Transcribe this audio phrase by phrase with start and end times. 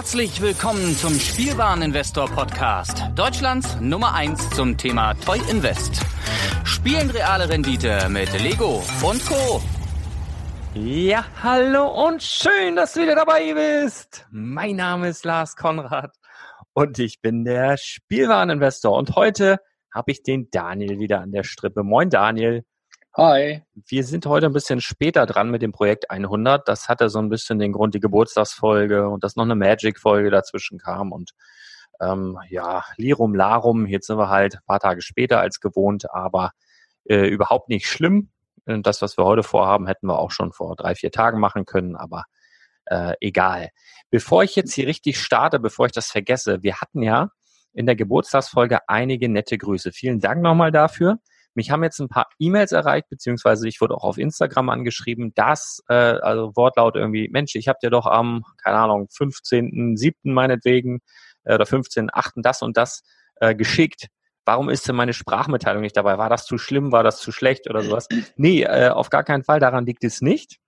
[0.00, 6.00] Herzlich willkommen zum Spielwareninvestor Podcast, Deutschlands Nummer 1 zum Thema Toy Invest.
[6.64, 9.60] Spielen reale Rendite mit Lego und Co.
[10.72, 14.26] Ja, hallo und schön, dass du wieder dabei bist.
[14.30, 16.16] Mein Name ist Lars Konrad
[16.72, 19.58] und ich bin der Spielwareninvestor und heute
[19.94, 21.82] habe ich den Daniel wieder an der Strippe.
[21.82, 22.64] Moin Daniel.
[23.16, 23.64] Hi.
[23.88, 26.68] Wir sind heute ein bisschen später dran mit dem Projekt 100.
[26.68, 30.78] Das hatte so ein bisschen den Grund, die Geburtstagsfolge und dass noch eine Magic-Folge dazwischen
[30.78, 31.32] kam und
[32.00, 33.86] ähm, ja, Lirum Larum.
[33.86, 36.52] Jetzt sind wir halt ein paar Tage später als gewohnt, aber
[37.04, 38.30] äh, überhaupt nicht schlimm.
[38.66, 41.64] Äh, das, was wir heute vorhaben, hätten wir auch schon vor drei, vier Tagen machen
[41.64, 42.26] können, aber
[42.84, 43.70] äh, egal.
[44.10, 47.30] Bevor ich jetzt hier richtig starte, bevor ich das vergesse, wir hatten ja
[47.72, 49.90] in der Geburtstagsfolge einige nette Grüße.
[49.90, 51.18] Vielen Dank nochmal dafür.
[51.54, 55.82] Mich haben jetzt ein paar E-Mails erreicht, beziehungsweise ich wurde auch auf Instagram angeschrieben, dass,
[55.88, 60.14] äh, also Wortlaut irgendwie, Mensch, ich habe dir doch am, keine Ahnung, 15.07.
[60.24, 61.00] meinetwegen
[61.44, 62.42] äh, oder 15.08.
[62.42, 63.02] das und das
[63.36, 64.06] äh, geschickt.
[64.44, 66.18] Warum ist denn meine Sprachmitteilung nicht dabei?
[66.18, 66.92] War das zu schlimm?
[66.92, 68.08] War das zu schlecht oder sowas?
[68.36, 69.60] Nee, äh, auf gar keinen Fall.
[69.60, 70.58] Daran liegt es nicht.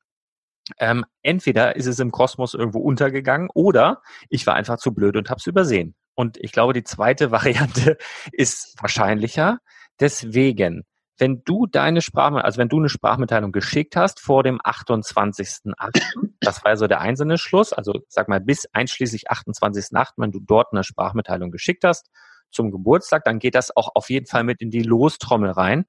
[0.79, 5.31] Ähm, entweder ist es im Kosmos irgendwo untergegangen oder ich war einfach zu blöd und
[5.31, 5.95] habe es übersehen.
[6.15, 7.97] Und ich glaube, die zweite Variante
[8.33, 9.59] ist wahrscheinlicher.
[10.03, 10.83] Deswegen,
[11.17, 16.03] wenn du deine Sprachmitteilung, also wenn du eine Sprachmitteilung geschickt hast vor dem 28.8.,
[16.41, 20.73] das war so der einzelne Schluss, also sag mal bis einschließlich 28.8., wenn du dort
[20.73, 22.11] eine Sprachmitteilung geschickt hast
[22.51, 25.85] zum Geburtstag, dann geht das auch auf jeden Fall mit in die Lostrommel rein.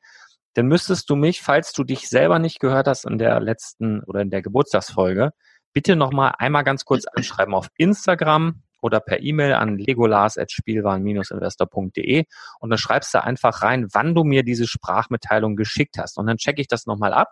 [0.53, 4.21] Dann müsstest du mich, falls du dich selber nicht gehört hast in der letzten oder
[4.21, 5.31] in der Geburtstagsfolge,
[5.73, 12.25] bitte nochmal einmal ganz kurz anschreiben auf Instagram oder per E-Mail an legolas.spielwaren-investor.de
[12.59, 16.17] und dann schreibst du einfach rein, wann du mir diese Sprachmitteilung geschickt hast.
[16.17, 17.31] Und dann checke ich das nochmal ab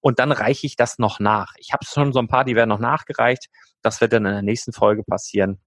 [0.00, 1.52] und dann reiche ich das noch nach.
[1.58, 3.46] Ich habe schon so ein paar, die werden noch nachgereicht.
[3.82, 5.60] Das wird dann in der nächsten Folge passieren.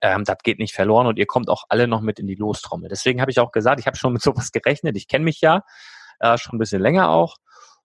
[0.00, 2.88] Ähm, das geht nicht verloren und ihr kommt auch alle noch mit in die Lostrommel.
[2.88, 4.96] Deswegen habe ich auch gesagt, ich habe schon mit sowas gerechnet.
[4.96, 5.62] Ich kenne mich ja
[6.18, 7.36] äh, schon ein bisschen länger auch.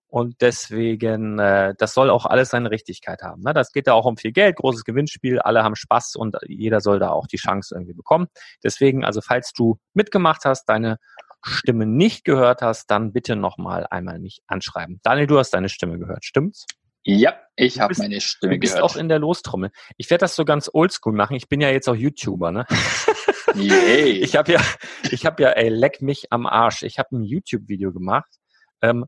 [0.07, 3.41] Und deswegen, äh, das soll auch alles seine Richtigkeit haben.
[3.41, 3.53] Ne?
[3.53, 6.99] Das geht da auch um viel Geld, großes Gewinnspiel, alle haben Spaß und jeder soll
[6.99, 8.27] da auch die Chance irgendwie bekommen.
[8.63, 10.97] Deswegen, also falls du mitgemacht hast, deine
[11.43, 14.99] Stimme nicht gehört hast, dann bitte nochmal einmal mich anschreiben.
[15.03, 16.65] Daniel, du hast deine Stimme gehört, stimmt's?
[17.03, 18.55] Ja, ich habe meine Stimme gehört.
[18.55, 18.91] Du bist gehört.
[18.91, 19.69] auch in der Lostrommel.
[19.97, 21.35] Ich werde das so ganz oldschool machen.
[21.35, 22.65] Ich bin ja jetzt auch YouTuber, ne?
[23.53, 24.19] Yay.
[24.23, 24.61] Ich habe ja,
[25.11, 26.81] ich habe ja, ey, leck mich am Arsch.
[26.81, 28.29] Ich habe ein YouTube-Video gemacht.
[28.81, 29.05] Ähm,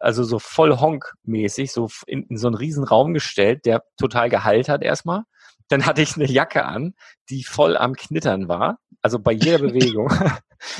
[0.00, 4.68] also so voll Honk-mäßig, so in, in so einen riesen Raum gestellt, der total Gehalt
[4.68, 5.22] hat erstmal.
[5.68, 6.94] Dann hatte ich eine Jacke an,
[7.30, 10.12] die voll am Knittern war, also bei jeder Bewegung.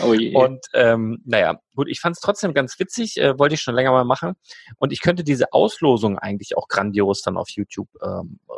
[0.03, 0.35] oh je.
[0.35, 3.93] Und ähm, naja, gut, ich fand es trotzdem ganz witzig, äh, wollte ich schon länger
[3.93, 4.35] mal machen.
[4.79, 8.53] Und ich könnte diese Auslosung eigentlich auch grandios dann auf YouTube ähm, äh,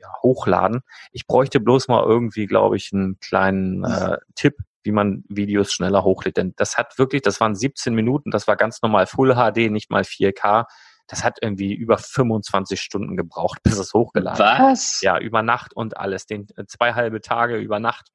[0.00, 0.80] ja, hochladen.
[1.12, 6.04] Ich bräuchte bloß mal irgendwie, glaube ich, einen kleinen äh, Tipp, wie man Videos schneller
[6.04, 6.36] hochlädt.
[6.36, 9.90] Denn das hat wirklich, das waren 17 Minuten, das war ganz normal Full HD, nicht
[9.90, 10.64] mal 4K.
[11.06, 15.00] Das hat irgendwie über 25 Stunden gebraucht, bis es hochgeladen Was?
[15.02, 16.26] Ja, über Nacht und alles.
[16.26, 18.08] Den, äh, zwei halbe Tage über Nacht.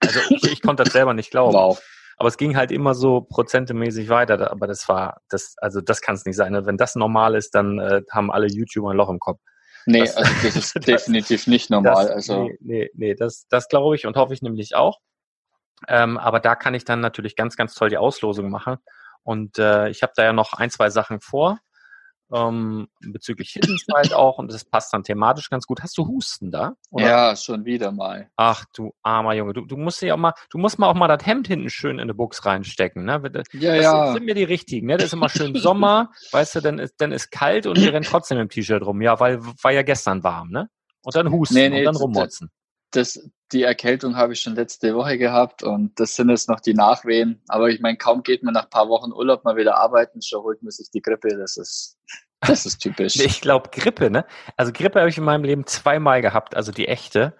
[0.00, 1.54] Also ich, ich konnte das selber nicht glauben.
[1.54, 1.80] Wow.
[2.16, 4.50] Aber es ging halt immer so prozentemäßig weiter.
[4.50, 6.66] Aber das war, das, also das kann es nicht sein.
[6.66, 9.40] Wenn das normal ist, dann äh, haben alle YouTuber ein Loch im Kopf.
[9.88, 12.06] Nee, Das- also das ist das- definitiv nicht normal.
[12.06, 15.00] Das, also nee, nee, nee, das, das glaube ich und hoffe ich nämlich auch.
[15.86, 18.76] Ähm, aber da kann ich dann natürlich ganz, ganz toll die Auslosung machen.
[19.22, 21.58] Und äh, ich habe da ja noch ein, zwei Sachen vor.
[22.32, 25.82] Ähm, bezüglich Side auch und das passt dann thematisch ganz gut.
[25.82, 26.74] Hast du Husten da?
[26.90, 27.06] Oder?
[27.06, 28.28] ja, schon wieder mal.
[28.36, 31.08] Ach du armer Junge, du, du musst ja auch mal, du musst mal auch mal
[31.08, 33.20] das Hemd hinten schön in eine Buchs reinstecken, ne?
[33.30, 34.12] Das Ja, das ja.
[34.12, 34.96] sind mir die richtigen, ne?
[34.98, 38.04] Das ist immer schön Sommer, weißt du, dann ist, dann ist kalt und wir rennen
[38.04, 40.68] trotzdem im T-Shirt rum, ja, weil war ja gestern warm, ne?
[41.02, 42.50] Und dann husten Nee, nee, und dann rummotzen.
[42.90, 43.20] Das,
[43.52, 47.42] die Erkältung habe ich schon letzte Woche gehabt und das sind jetzt noch die Nachwehen.
[47.48, 50.42] Aber ich meine, kaum geht man nach ein paar Wochen Urlaub mal wieder arbeiten, schon
[50.42, 51.36] holt man sich die Grippe.
[51.36, 51.98] Das ist,
[52.40, 53.16] das ist typisch.
[53.18, 54.24] Ich glaube Grippe, ne?
[54.56, 57.34] Also Grippe habe ich in meinem Leben zweimal gehabt, also die echte.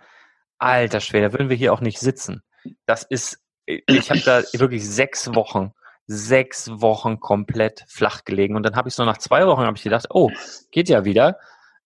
[0.59, 2.42] Alter Schwede, da würden wir hier auch nicht sitzen.
[2.84, 5.72] Das ist, ich habe da wirklich sechs Wochen,
[6.06, 8.56] sechs Wochen komplett flach gelegen.
[8.56, 10.30] Und dann habe ich so nach zwei Wochen habe ich gedacht, oh,
[10.72, 11.39] geht ja wieder.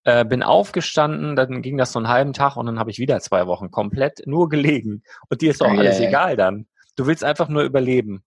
[0.05, 3.21] Äh, bin aufgestanden, dann ging das so einen halben Tag und dann habe ich wieder
[3.21, 5.05] zwei Wochen komplett nur gelegen.
[5.29, 6.09] Und dir ist auch Ja, alles ja.
[6.09, 6.67] egal dann.
[6.97, 8.25] Du willst einfach nur überleben.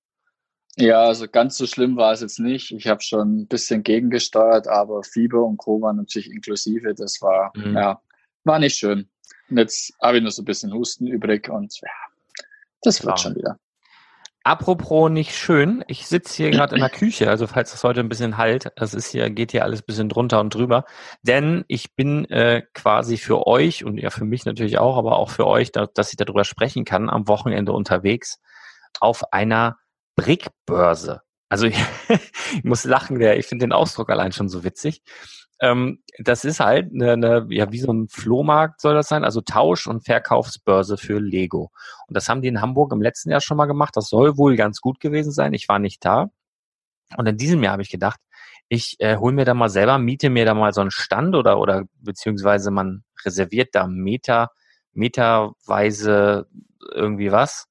[0.77, 2.71] Ja, also ganz so schlimm war es jetzt nicht.
[2.71, 5.81] Ich habe schon ein bisschen gegengesteuert, aber Fieber und Co.
[5.81, 6.93] war natürlich inklusive.
[6.95, 7.75] Das war, Mhm.
[7.75, 8.01] ja,
[8.45, 9.09] war nicht schön.
[9.49, 11.89] Und jetzt habe ich nur so ein bisschen Husten übrig und ja,
[12.83, 13.17] das wird Klar.
[13.17, 13.57] schon wieder.
[14.47, 18.09] Apropos nicht schön, ich sitze hier gerade in der Küche, also falls das heute ein
[18.09, 20.85] bisschen halt, das ist hier, geht hier alles ein bisschen drunter und drüber,
[21.23, 25.31] denn ich bin äh, quasi für euch und ja für mich natürlich auch, aber auch
[25.31, 28.39] für euch, da, dass ich darüber sprechen kann, am Wochenende unterwegs
[28.99, 29.77] auf einer
[30.15, 31.21] Brickbörse.
[31.49, 31.77] Also ich,
[32.09, 35.01] ich muss lachen, der, ich finde den Ausdruck allein schon so witzig.
[35.61, 39.41] Ähm, das ist halt eine, eine, ja, wie so ein Flohmarkt soll das sein, also
[39.41, 41.71] Tausch- und Verkaufsbörse für Lego.
[42.07, 43.95] Und das haben die in Hamburg im letzten Jahr schon mal gemacht.
[43.95, 45.53] Das soll wohl ganz gut gewesen sein.
[45.53, 46.29] Ich war nicht da.
[47.17, 48.19] Und in diesem Jahr habe ich gedacht,
[48.67, 51.59] ich äh, hole mir da mal selber, miete mir da mal so einen Stand oder,
[51.59, 54.51] oder beziehungsweise man reserviert da Meter,
[54.93, 56.47] meterweise
[56.93, 57.67] irgendwie was.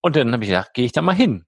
[0.00, 1.44] Und dann habe ich gedacht, gehe ich da mal hin.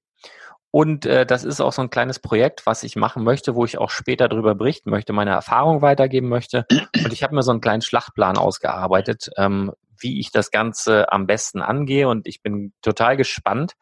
[0.75, 3.79] Und äh, das ist auch so ein kleines Projekt, was ich machen möchte, wo ich
[3.79, 6.67] auch später darüber berichten möchte, meine Erfahrung weitergeben möchte.
[6.97, 11.29] Und ich habe mir so einen kleinen Schlachtplan ausgearbeitet, ähm, wie ich das Ganze am
[11.29, 12.09] besten angehe.
[12.09, 13.75] Und ich bin total gespannt,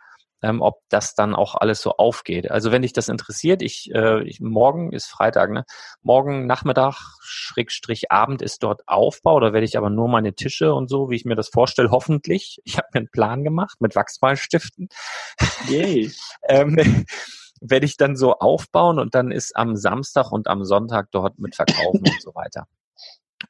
[0.43, 2.51] ähm, ob das dann auch alles so aufgeht.
[2.51, 5.65] Also wenn dich das interessiert, ich, äh, ich morgen ist Freitag, ne?
[6.03, 10.91] Morgen Nachmittag, Schrägstrich Abend ist dort Aufbau, da werde ich aber nur meine Tische und
[10.91, 12.61] so, wie ich mir das vorstelle, hoffentlich.
[12.73, 14.89] Ich habe mir einen Plan gemacht mit Wachsmalstiften.
[15.69, 16.11] Yay.
[16.49, 17.05] ähm,
[17.61, 21.55] werde ich dann so aufbauen und dann ist am Samstag und am Sonntag dort mit
[21.55, 22.67] verkaufen und so weiter.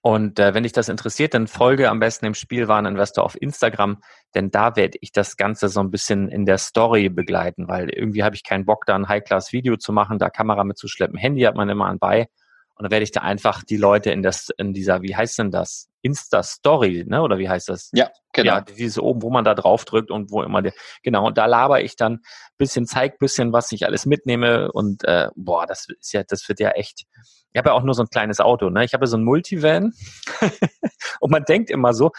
[0.05, 4.03] Und äh, wenn dich das interessiert, dann folge am besten dem Spielwareninvestor auf Instagram,
[4.35, 8.25] denn da werde ich das Ganze so ein bisschen in der Story begleiten, weil irgendwie
[8.25, 11.17] habe ich keinen Bock, da ein High-Class-Video zu machen, da Kamera mitzuschleppen.
[11.17, 12.27] Handy hat man immer anbei.
[12.75, 15.53] Und dann werde ich da einfach die Leute in, das, in dieser, wie heißt denn
[15.53, 15.89] das?
[16.01, 17.23] Insta-Story, ne?
[17.23, 17.91] Oder wie heißt das?
[17.93, 18.55] Ja, genau.
[18.55, 20.73] Ja, dieses oben, wo man da drauf drückt und wo immer der,
[21.05, 22.23] genau, und da laber ich dann
[22.59, 26.59] bisschen, zeig bisschen, was ich alles mitnehme und äh, boah, das ist ja, das wird
[26.59, 27.05] ja echt,
[27.53, 28.85] ich habe ja auch nur so ein kleines Auto, ne?
[28.85, 29.93] Ich habe ja so ein Multivan
[31.21, 32.11] und man denkt immer so,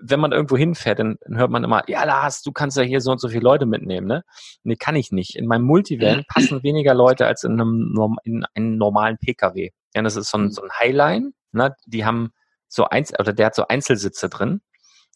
[0.00, 3.12] wenn man irgendwo hinfährt, dann, hört man immer, ja Lars, du kannst ja hier so
[3.12, 4.24] und so viele Leute mitnehmen, ne?
[4.64, 5.36] Nee, kann ich nicht.
[5.36, 9.70] In meinem Multivan passen weniger Leute als in einem in einen normalen Pkw.
[9.94, 11.76] Ja, das ist so ein, so ein Highline, ne?
[11.86, 12.32] Die haben
[12.68, 14.62] so eins, oder der hat so Einzelsitze drin.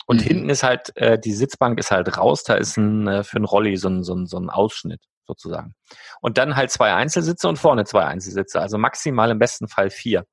[0.07, 0.25] Und mhm.
[0.25, 3.45] hinten ist halt, äh, die Sitzbank ist halt raus, da ist ein, äh, für ein
[3.45, 5.75] Rolli so ein, so, ein, so ein Ausschnitt sozusagen.
[6.21, 10.25] Und dann halt zwei Einzelsitze und vorne zwei Einzelsitze, also maximal im besten Fall vier.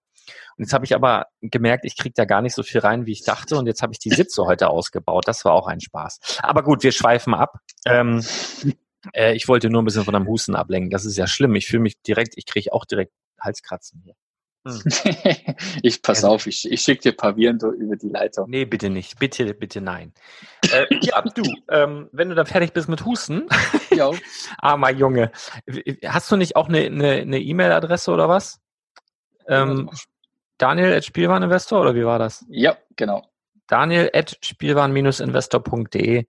[0.57, 3.11] Und jetzt habe ich aber gemerkt, ich kriege da gar nicht so viel rein, wie
[3.11, 3.57] ich dachte.
[3.57, 5.27] Und jetzt habe ich die Sitze heute ausgebaut.
[5.27, 6.39] Das war auch ein Spaß.
[6.41, 7.57] Aber gut, wir schweifen ab.
[7.85, 8.23] Ähm,
[9.13, 10.91] äh, ich wollte nur ein bisschen von einem Husten ablenken.
[10.91, 11.55] Das ist ja schlimm.
[11.55, 14.15] Ich fühle mich direkt, ich kriege auch direkt Halskratzen hier.
[14.65, 14.81] Hm.
[15.83, 18.49] ich pass auf, ich, ich schicke dir Pavieren über die Leitung.
[18.49, 19.19] Nee, bitte nicht.
[19.19, 20.13] Bitte, bitte nein.
[20.71, 23.47] äh, ja, du, ähm, wenn du dann fertig bist mit Husten.
[23.91, 24.11] ja.
[24.57, 25.31] Armer Junge.
[26.05, 28.61] Hast du nicht auch eine E-Mail-Adresse e oder was?
[29.47, 29.89] Ähm,
[30.57, 32.45] Daniel at Spielwareninvestor oder wie war das?
[32.47, 33.27] Ja, genau.
[33.67, 36.25] Daniel at Spielwaren-investor.de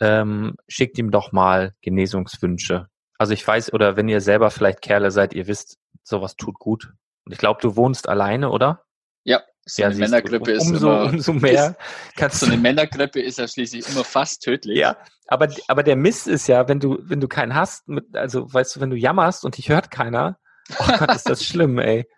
[0.00, 2.88] ähm, schickt ihm doch mal Genesungswünsche.
[3.18, 6.92] Also ich weiß, oder wenn ihr selber vielleicht Kerle seid, ihr wisst, sowas tut gut.
[7.26, 8.84] Und ich glaube, du wohnst alleine, oder?
[9.24, 11.76] Ja, so ja, eine Männergrippe ist umso, immer, umso mehr.
[12.14, 14.78] Kannst so eine Männergrippe ist ja schließlich immer fast tödlich.
[14.78, 14.96] Ja,
[15.26, 18.76] aber, aber der Mist ist ja, wenn du, wenn du keinen hast, mit, also weißt
[18.76, 20.38] du, wenn du jammerst und dich hört keiner,
[20.78, 22.06] oh Gott, ist das schlimm, ey.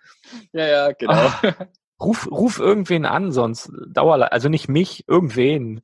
[0.52, 1.14] Ja, ja, genau.
[1.14, 1.43] Ach,
[1.99, 5.81] ruf, ruf irgendwen an, sonst dauerle, also nicht mich, irgendwen.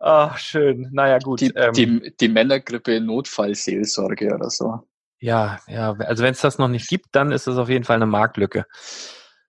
[0.00, 0.88] Ach, schön.
[0.90, 1.40] Naja, gut.
[1.40, 4.80] Die, ähm, die, die Männergrippe Notfallseelsorge oder so.
[5.24, 7.96] Ja, ja, also wenn es das noch nicht gibt, dann ist das auf jeden Fall
[7.96, 8.66] eine Marktlücke.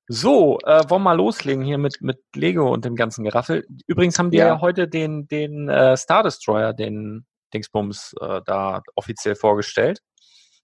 [0.08, 3.66] So, äh, wollen wir mal loslegen hier mit, mit Lego und dem ganzen Geraffel.
[3.86, 8.84] Übrigens haben die ja, ja heute den, den äh, Star Destroyer, den Dingsbums, äh, da
[8.96, 10.00] offiziell vorgestellt.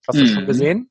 [0.08, 0.28] Hast du mhm.
[0.28, 0.90] schon gesehen?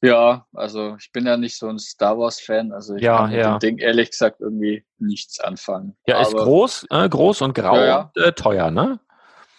[0.00, 3.38] Ja, also ich bin ja nicht so ein Star Wars-Fan, also ich ja, kann mit
[3.38, 3.58] ja.
[3.58, 5.94] dem Ding ehrlich gesagt irgendwie nichts anfangen.
[6.06, 8.98] Ja, Aber, ist groß, äh, groß und grau ja, und äh, teuer, ne?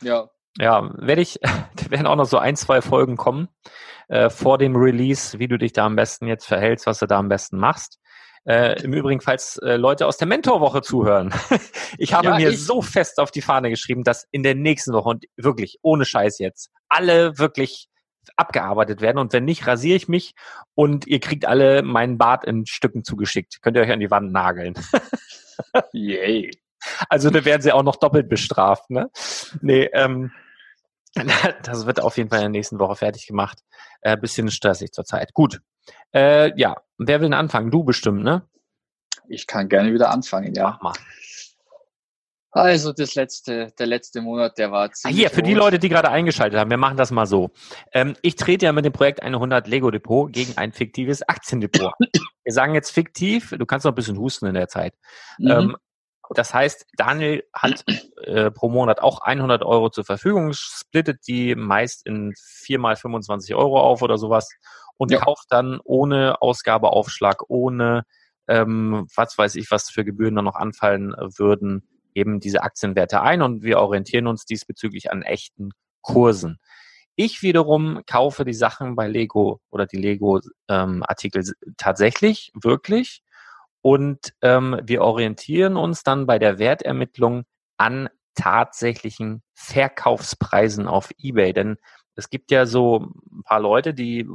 [0.02, 0.32] Ja.
[0.60, 3.48] Ja, werde ich, da werden auch noch so ein, zwei Folgen kommen
[4.08, 7.18] äh, vor dem Release, wie du dich da am besten jetzt verhältst, was du da
[7.18, 8.00] am besten machst.
[8.46, 11.34] Äh, Im Übrigen, falls äh, Leute aus der Mentorwoche zuhören,
[11.98, 12.66] ich habe ja, mir ich...
[12.66, 16.40] so fest auf die Fahne geschrieben, dass in der nächsten Woche und wirklich ohne Scheiß
[16.40, 17.90] jetzt alle wirklich
[18.36, 20.34] abgearbeitet werden und wenn nicht, rasiere ich mich
[20.76, 23.62] und ihr kriegt alle meinen Bart in Stücken zugeschickt.
[23.62, 24.76] Könnt ihr euch an die Wand nageln.
[25.94, 26.52] Yay.
[27.10, 29.10] Also da werden sie auch noch doppelt bestraft, ne?
[29.62, 30.32] Nee, ähm,
[31.64, 33.60] das wird auf jeden Fall in der nächsten Woche fertig gemacht.
[34.02, 35.34] Äh, bisschen stressig zurzeit.
[35.34, 35.62] Gut.
[36.14, 37.72] Äh, ja, wer will denn anfangen?
[37.72, 38.48] Du bestimmt, ne?
[39.28, 40.78] Ich kann gerne wieder anfangen, ja.
[40.82, 40.94] Mach mal.
[42.52, 45.90] Also das letzte, der letzte Monat, der war ah, ziemlich Hier, für die Leute, die
[45.90, 47.52] gerade eingeschaltet haben, wir machen das mal so.
[47.92, 51.94] Ähm, ich trete ja mit dem Projekt 100 Lego Depot gegen ein fiktives Aktiendepot.
[52.44, 54.94] wir sagen jetzt fiktiv, du kannst noch ein bisschen husten in der Zeit.
[55.38, 55.52] Mhm.
[55.52, 55.78] Ähm,
[56.34, 57.84] das heißt, Daniel hat
[58.24, 63.80] äh, pro Monat auch 100 Euro zur Verfügung, splittet die meist in viermal 25 Euro
[63.80, 64.50] auf oder sowas
[64.98, 65.20] und ja.
[65.20, 68.04] kauft dann ohne Ausgabeaufschlag, ohne
[68.48, 73.42] ähm, was weiß ich, was für Gebühren da noch anfallen würden, eben diese Aktienwerte ein
[73.42, 76.60] und wir orientieren uns diesbezüglich an echten Kursen.
[77.16, 83.24] Ich wiederum kaufe die Sachen bei Lego oder die Lego-Artikel ähm, tatsächlich, wirklich.
[83.82, 87.44] Und ähm, wir orientieren uns dann bei der Wertermittlung
[87.78, 91.54] an tatsächlichen Verkaufspreisen auf eBay.
[91.54, 91.78] Denn
[92.16, 94.28] es gibt ja so ein paar Leute, die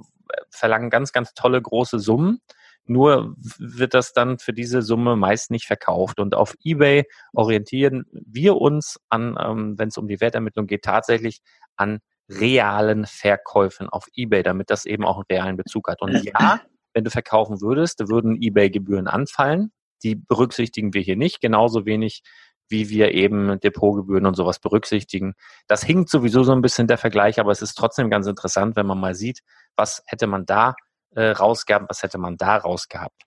[0.51, 2.41] verlangen ganz, ganz tolle große Summen.
[2.85, 6.19] Nur wird das dann für diese Summe meist nicht verkauft.
[6.19, 11.41] Und auf eBay orientieren wir uns an, ähm, wenn es um die Wertermittlung geht, tatsächlich
[11.77, 16.03] an realen Verkäufen auf eBay, damit das eben auch einen realen Bezug hat.
[16.03, 16.61] Und ja,
[16.95, 19.73] wenn du verkaufen würdest, würden eBay-Gebühren anfallen.
[20.03, 22.23] Die berücksichtigen wir hier nicht, genauso wenig
[22.69, 25.35] wie wir eben Depotgebühren und sowas berücksichtigen.
[25.67, 28.87] Das hinkt sowieso so ein bisschen der Vergleich, aber es ist trotzdem ganz interessant, wenn
[28.87, 29.41] man mal sieht,
[29.77, 30.75] was hätte man da
[31.15, 33.23] äh, rausgehabt, was hätte man da rausgehabt.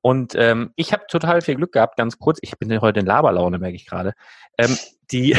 [0.00, 3.58] Und ähm, ich habe total viel Glück gehabt, ganz kurz, ich bin heute in Laberlaune,
[3.58, 4.14] merke ich gerade.
[4.56, 4.76] Ähm,
[5.10, 5.36] die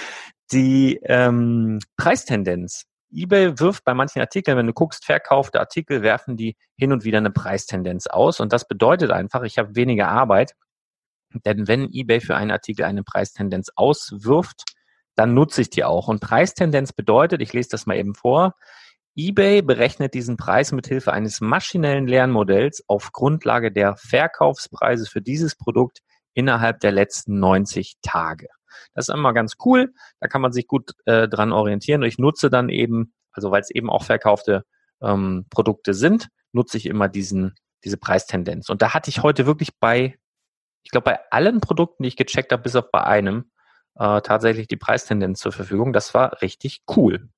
[0.52, 2.84] die ähm, Preistendenz.
[3.12, 7.18] eBay wirft bei manchen Artikeln, wenn du guckst, verkaufte Artikel, werfen die hin und wieder
[7.18, 8.40] eine Preistendenz aus.
[8.40, 10.54] Und das bedeutet einfach, ich habe weniger Arbeit.
[11.44, 14.64] Denn wenn eBay für einen Artikel eine Preistendenz auswirft,
[15.14, 16.08] dann nutze ich die auch.
[16.08, 18.54] Und Preistendenz bedeutet, ich lese das mal eben vor,
[19.16, 25.56] eBay berechnet diesen Preis mit Hilfe eines maschinellen Lernmodells auf Grundlage der Verkaufspreise für dieses
[25.56, 26.00] Produkt
[26.32, 28.46] innerhalb der letzten 90 Tage.
[28.94, 32.02] Das ist immer ganz cool, da kann man sich gut äh, dran orientieren.
[32.02, 34.64] Ich nutze dann eben, also weil es eben auch verkaufte
[35.02, 38.68] ähm, Produkte sind, nutze ich immer diesen, diese Preistendenz.
[38.68, 40.18] Und da hatte ich heute wirklich bei
[40.82, 43.50] ich glaube, bei allen Produkten, die ich gecheckt habe, bis auf bei einem,
[43.96, 45.92] äh, tatsächlich die Preistendenz zur Verfügung.
[45.92, 47.28] Das war richtig cool.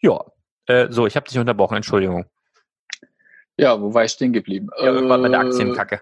[0.00, 0.24] Ja,
[0.66, 2.26] äh, so, ich habe dich unterbrochen, Entschuldigung.
[3.56, 4.70] Ja, wo war ich stehen geblieben?
[4.78, 6.00] Ja, irgendwann bei der äh, Aktienkacke.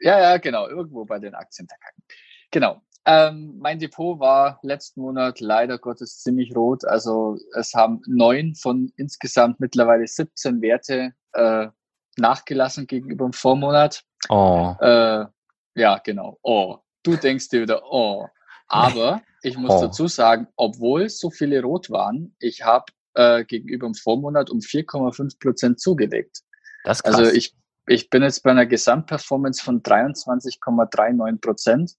[0.00, 1.92] Ja, ja, genau, irgendwo bei den Aktienkacke.
[2.50, 2.82] Genau.
[3.04, 6.84] Ähm, mein Depot war letzten Monat leider Gottes ziemlich rot.
[6.84, 11.68] Also es haben neun von insgesamt mittlerweile 17 Werte äh,
[12.16, 14.04] nachgelassen gegenüber dem Vormonat.
[14.28, 14.74] Oh.
[14.80, 15.26] Äh,
[15.74, 16.38] ja, genau.
[16.42, 18.28] Oh, du denkst dir wieder, oh.
[18.68, 19.80] Aber ich muss oh.
[19.82, 25.40] dazu sagen, obwohl so viele rot waren, ich habe äh, gegenüber dem Vormonat um 4,5
[25.40, 26.42] Prozent zugelegt.
[26.84, 27.16] Das ist krass.
[27.16, 27.54] Also ich,
[27.86, 31.96] ich bin jetzt bei einer Gesamtperformance von 23,39 Prozent.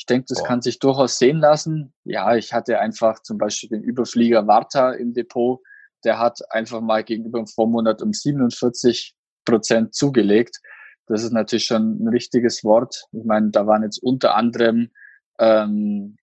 [0.00, 0.46] Ich denke, das Boah.
[0.46, 1.92] kann sich durchaus sehen lassen.
[2.04, 5.60] Ja, ich hatte einfach zum Beispiel den Überflieger Warta im Depot.
[6.04, 9.14] Der hat einfach mal gegenüber dem Vormonat um 47
[9.44, 10.56] Prozent zugelegt.
[11.06, 13.04] Das ist natürlich schon ein richtiges Wort.
[13.12, 14.88] Ich meine, da waren jetzt unter anderem
[15.38, 16.16] ähm,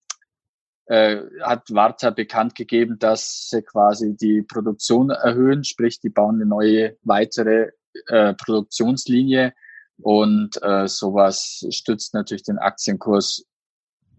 [0.88, 6.48] äh, hat Warta bekannt gegeben, dass sie quasi die Produktion erhöhen, sprich, die bauen eine
[6.48, 7.74] neue weitere
[8.08, 9.54] äh, Produktionslinie
[10.00, 13.47] und äh, sowas stützt natürlich den Aktienkurs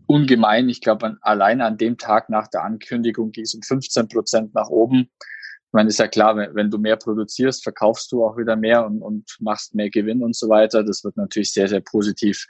[0.09, 0.69] ungemein.
[0.69, 4.69] Ich glaube, allein an dem Tag nach der Ankündigung ging es um 15 Prozent nach
[4.69, 5.11] oben.
[5.21, 8.87] Ich meine, ist ja klar, wenn, wenn, du mehr produzierst, verkaufst du auch wieder mehr
[8.87, 10.83] und, und machst mehr Gewinn und so weiter.
[10.83, 12.47] Das wird natürlich sehr, sehr positiv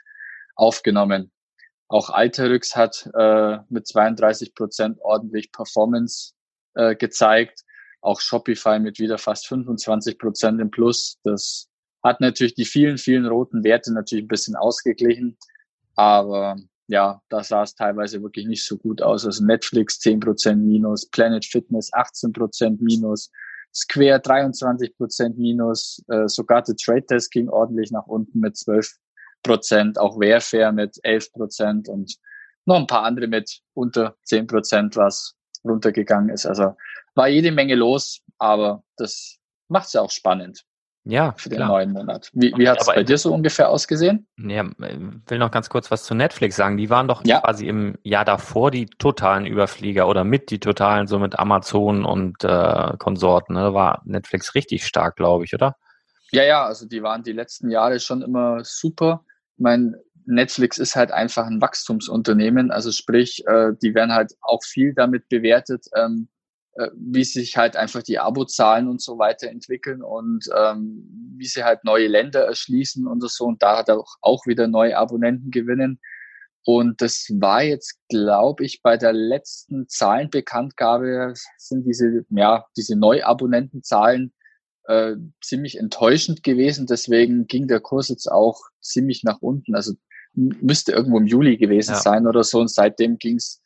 [0.55, 1.31] aufgenommen.
[1.89, 6.33] Auch Alteryx hat äh, mit 32 Prozent ordentlich Performance
[6.75, 7.65] äh, gezeigt.
[8.01, 11.19] Auch Shopify mit wieder fast 25 Prozent im Plus.
[11.23, 11.67] Das
[12.03, 15.37] hat natürlich die vielen, vielen roten Werte natürlich ein bisschen ausgeglichen.
[15.95, 16.55] Aber
[16.89, 19.23] ja, da sah es teilweise wirklich nicht so gut aus.
[19.23, 23.31] Also Netflix 10% minus, Planet Fitness 18% minus,
[23.71, 30.19] Square 23% minus, äh, sogar der Trade Desk ging ordentlich nach unten mit 12%, auch
[30.19, 32.15] Wayfair mit 11% und
[32.65, 36.47] noch ein paar andere mit unter 10%, was runtergegangen ist.
[36.47, 36.75] Also
[37.13, 40.65] war jede Menge los, aber das macht es ja auch spannend.
[41.09, 41.69] Ja, für den klar.
[41.69, 42.29] neuen Monat.
[42.33, 44.27] Wie, wie hat es bei dir so ungefähr ausgesehen?
[44.37, 46.77] Ja, will noch ganz kurz was zu Netflix sagen.
[46.77, 47.41] Die waren doch ja.
[47.41, 52.43] quasi im Jahr davor die totalen Überflieger oder mit die totalen, so mit Amazon und
[52.43, 53.55] äh, Konsorten.
[53.55, 53.61] Ne?
[53.61, 55.75] Da war Netflix richtig stark, glaube ich, oder?
[56.31, 59.25] Ja, ja, also die waren die letzten Jahre schon immer super.
[59.57, 64.63] Ich meine, Netflix ist halt einfach ein Wachstumsunternehmen, also sprich, äh, die werden halt auch
[64.63, 66.38] viel damit bewertet, ähm, äh,
[66.95, 71.83] wie sich halt einfach die Abozahlen und so weiter entwickeln und ähm, wie sie halt
[71.83, 75.99] neue Länder erschließen und so und da hat auch, auch wieder neue Abonnenten gewinnen.
[76.65, 84.33] Und das war jetzt, glaube ich, bei der letzten Zahlenbekanntgabe sind diese, ja, diese Neuabonnentenzahlen
[84.85, 86.85] äh, ziemlich enttäuschend gewesen.
[86.85, 89.73] Deswegen ging der Kurs jetzt auch ziemlich nach unten.
[89.73, 89.93] Also
[90.33, 91.99] müsste irgendwo im Juli gewesen ja.
[91.99, 92.59] sein oder so.
[92.59, 93.61] Und seitdem ging's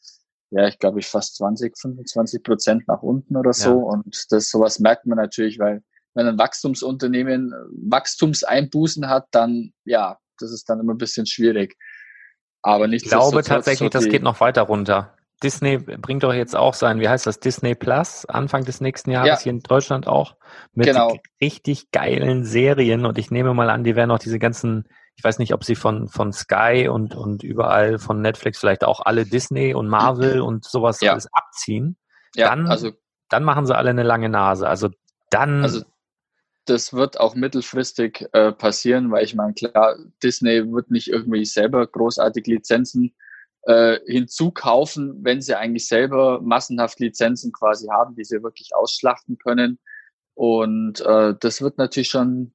[0.56, 3.70] ja, ich glaube, ich fast 20, 25 Prozent nach unten oder so.
[3.70, 3.76] Ja.
[3.76, 5.82] Und das sowas merkt man natürlich, weil
[6.14, 7.54] wenn ein Wachstumsunternehmen
[7.90, 11.76] Wachstumseinbußen hat, dann ja, das ist dann immer ein bisschen schwierig.
[12.62, 13.04] Aber nicht.
[13.04, 15.16] Ich glaube tatsächlich, so das geht noch weiter runter.
[15.42, 19.28] Disney bringt doch jetzt auch sein, wie heißt das, Disney Plus, Anfang des nächsten Jahres
[19.28, 19.40] ja.
[19.40, 20.38] hier in Deutschland auch,
[20.74, 21.18] mit genau.
[21.42, 23.06] richtig geilen Serien.
[23.06, 25.76] Und ich nehme mal an, die werden auch diese ganzen, ich weiß nicht, ob sie
[25.76, 30.66] von, von Sky und, und überall von Netflix vielleicht auch alle Disney und Marvel und
[30.66, 31.12] sowas ja.
[31.12, 31.98] alles abziehen.
[32.36, 32.92] Ja, dann, also,
[33.30, 34.68] dann machen sie alle eine lange Nase.
[34.68, 34.90] Also
[35.30, 35.64] dann.
[35.64, 35.84] Also
[36.66, 41.86] das wird auch mittelfristig äh, passieren, weil ich meine, klar, Disney wird nicht irgendwie selber
[41.86, 43.14] großartig Lizenzen
[43.64, 49.80] äh, hinzukaufen, wenn sie eigentlich selber massenhaft Lizenzen quasi haben, die sie wirklich ausschlachten können.
[50.36, 52.54] Und äh, das wird natürlich schon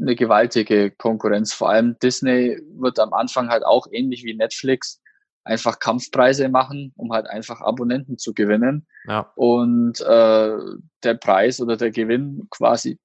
[0.00, 1.52] eine gewaltige Konkurrenz.
[1.52, 5.00] Vor allem Disney wird am Anfang halt auch ähnlich wie Netflix
[5.44, 8.86] einfach Kampfpreise machen, um halt einfach Abonnenten zu gewinnen.
[9.06, 9.30] Ja.
[9.36, 10.56] Und äh,
[11.02, 12.98] der Preis oder der Gewinn quasi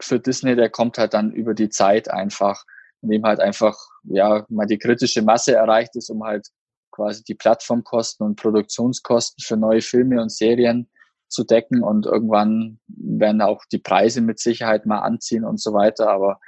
[0.00, 2.64] für Disney, der kommt halt dann über die Zeit einfach,
[3.00, 6.48] indem halt einfach ja mal die kritische Masse erreicht ist, um halt
[6.90, 10.88] quasi die Plattformkosten und Produktionskosten für neue Filme und Serien
[11.34, 16.08] zu decken und irgendwann werden auch die Preise mit Sicherheit mal anziehen und so weiter.
[16.08, 16.40] Aber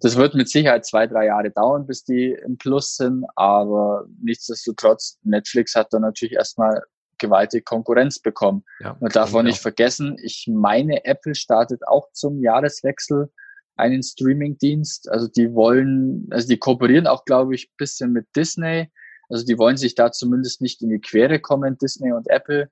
[0.00, 3.24] das wird mit Sicherheit zwei, drei Jahre dauern, bis die im Plus sind.
[3.36, 6.82] Aber nichtsdestotrotz, Netflix hat da natürlich erstmal
[7.18, 8.64] gewaltige Konkurrenz bekommen.
[8.80, 13.30] Ja, Man darf auch nicht vergessen, ich meine, Apple startet auch zum Jahreswechsel
[13.76, 15.10] einen Streaming-Dienst.
[15.10, 18.90] Also die wollen, also die kooperieren auch, glaube ich, bisschen mit Disney
[19.32, 22.70] also die wollen sich da zumindest nicht in die Quere kommen, Disney und Apple.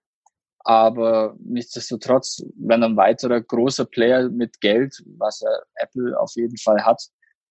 [0.61, 5.43] Aber nichtsdestotrotz, wenn ein weiterer großer Player mit Geld, was
[5.75, 7.03] Apple auf jeden Fall hat,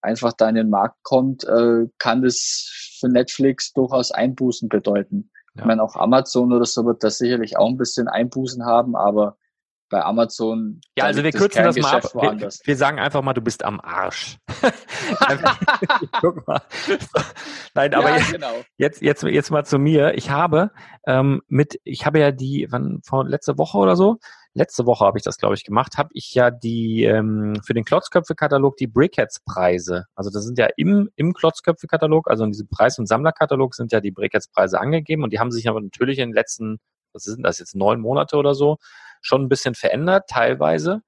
[0.01, 5.31] einfach da in den Markt kommt, äh, kann das für Netflix durchaus Einbußen bedeuten.
[5.55, 5.61] Ja.
[5.61, 9.37] Ich meine, auch Amazon oder so wird da sicherlich auch ein bisschen Einbußen haben, aber
[9.89, 10.81] bei Amazon.
[10.95, 12.03] Ja, also wir kürzen das mal ab.
[12.13, 14.37] Wir, wir, sagen einfach mal, du bist am Arsch.
[16.21, 16.61] Guck mal.
[17.73, 18.53] Nein, aber ja, jetzt, genau.
[18.77, 20.13] jetzt, jetzt, jetzt mal zu mir.
[20.15, 20.71] Ich habe
[21.05, 24.17] ähm, mit, ich habe ja die, wann, vor letzte Woche oder so,
[24.53, 27.85] letzte Woche habe ich das, glaube ich, gemacht, habe ich ja die ähm, für den
[27.85, 30.05] Klotzköpfe-Katalog die Brickheads-Preise.
[30.15, 34.01] Also das sind ja im, im Klotzköpfe-Katalog, also in diesem Preis- und Sammlerkatalog sind ja
[34.01, 36.79] die Brickheads-Preise angegeben und die haben sich aber natürlich in den letzten,
[37.13, 38.77] was sind das jetzt, neun Monate oder so,
[39.21, 41.01] schon ein bisschen verändert, teilweise.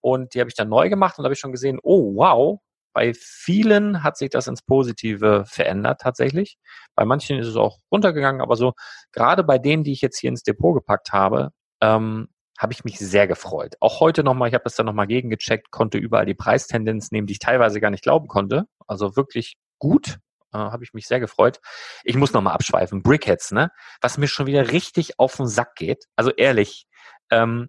[0.00, 2.60] Und die habe ich dann neu gemacht und habe ich schon gesehen, oh wow,
[2.92, 6.58] bei vielen hat sich das ins Positive verändert tatsächlich.
[6.94, 8.72] Bei manchen ist es auch runtergegangen, aber so
[9.12, 12.98] gerade bei denen, die ich jetzt hier ins Depot gepackt habe, ähm, habe ich mich
[12.98, 13.74] sehr gefreut.
[13.80, 17.32] Auch heute nochmal, ich habe das dann nochmal gegengecheckt, konnte überall die Preistendenz nehmen, die
[17.32, 18.66] ich teilweise gar nicht glauben konnte.
[18.86, 20.18] Also wirklich gut,
[20.52, 21.60] äh, habe ich mich sehr gefreut.
[22.04, 23.02] Ich muss nochmal abschweifen.
[23.02, 23.70] Brickheads, ne?
[24.00, 26.04] Was mir schon wieder richtig auf den Sack geht.
[26.14, 26.86] Also ehrlich,
[27.30, 27.68] ähm,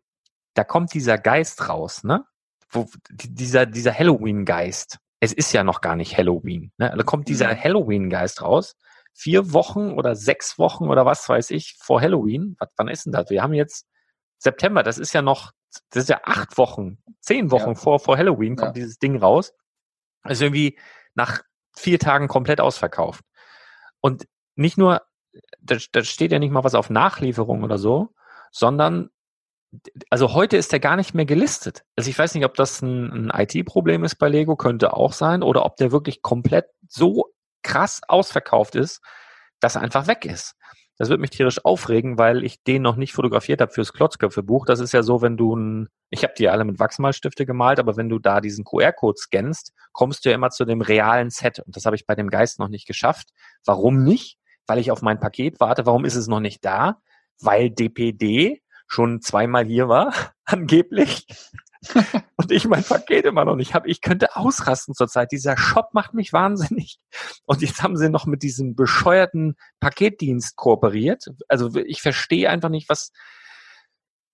[0.53, 2.25] da kommt dieser Geist raus, ne?
[2.69, 4.97] Wo, dieser, dieser Halloween-Geist.
[5.19, 6.71] Es ist ja noch gar nicht Halloween.
[6.77, 6.93] Ne?
[6.95, 7.63] Da kommt dieser mhm.
[7.63, 8.75] Halloween-Geist raus.
[9.13, 12.55] Vier Wochen oder sechs Wochen oder was weiß ich vor Halloween.
[12.59, 13.29] Was, wann ist denn das?
[13.29, 13.87] Wir haben jetzt
[14.39, 14.83] September.
[14.83, 15.51] Das ist ja noch,
[15.89, 17.75] das ist ja acht Wochen, zehn Wochen ja.
[17.75, 18.83] vor, vor Halloween kommt ja.
[18.83, 19.53] dieses Ding raus.
[20.27, 20.77] ist irgendwie
[21.13, 21.41] nach
[21.75, 23.23] vier Tagen komplett ausverkauft.
[24.01, 25.01] Und nicht nur,
[25.59, 28.13] da, da steht ja nicht mal was auf Nachlieferung oder so,
[28.51, 29.09] sondern
[30.09, 31.83] also heute ist der gar nicht mehr gelistet.
[31.95, 35.43] Also ich weiß nicht, ob das ein, ein IT-Problem ist bei Lego, könnte auch sein,
[35.43, 37.33] oder ob der wirklich komplett so
[37.63, 39.01] krass ausverkauft ist,
[39.59, 40.55] dass er einfach weg ist.
[40.97, 44.65] Das wird mich tierisch aufregen, weil ich den noch nicht fotografiert habe fürs Klotzköpfe-Buch.
[44.65, 47.97] Das ist ja so, wenn du ein, ich habe die alle mit Wachsmalstifte gemalt, aber
[47.97, 51.59] wenn du da diesen QR-Code scannst, kommst du ja immer zu dem realen Set.
[51.59, 53.31] Und das habe ich bei dem Geist noch nicht geschafft.
[53.65, 54.37] Warum nicht?
[54.67, 55.85] Weil ich auf mein Paket warte.
[55.85, 57.01] Warum ist es noch nicht da?
[57.41, 60.13] Weil DPD schon zweimal hier war,
[60.45, 61.27] angeblich.
[62.35, 63.89] und ich mein Paket immer noch nicht habe.
[63.89, 65.31] Ich könnte ausrasten zurzeit.
[65.31, 66.99] Dieser Shop macht mich wahnsinnig.
[67.45, 71.25] Und jetzt haben sie noch mit diesem bescheuerten Paketdienst kooperiert.
[71.47, 73.11] Also ich verstehe einfach nicht, was.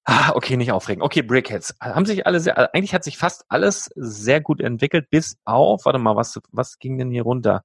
[0.03, 1.03] Ah, okay, nicht aufregen.
[1.03, 1.75] Okay, Brickheads.
[1.79, 5.99] Haben sich alle sehr, eigentlich hat sich fast alles sehr gut entwickelt, bis auf, warte
[5.99, 7.63] mal, was, was ging denn hier runter?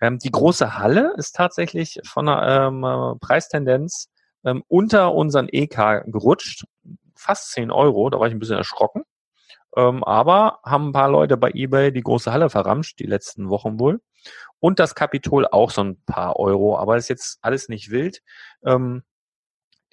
[0.00, 4.10] Ähm, die große Halle ist tatsächlich von der ähm, Preistendenz
[4.44, 6.64] ähm, unter unseren EK gerutscht.
[7.14, 9.02] Fast 10 Euro, da war ich ein bisschen erschrocken.
[9.76, 13.78] Ähm, aber haben ein paar Leute bei eBay die große Halle verramscht, die letzten Wochen
[13.78, 14.00] wohl.
[14.60, 18.22] Und das Kapitol auch so ein paar Euro, aber ist jetzt alles nicht wild.
[18.64, 19.02] Ähm,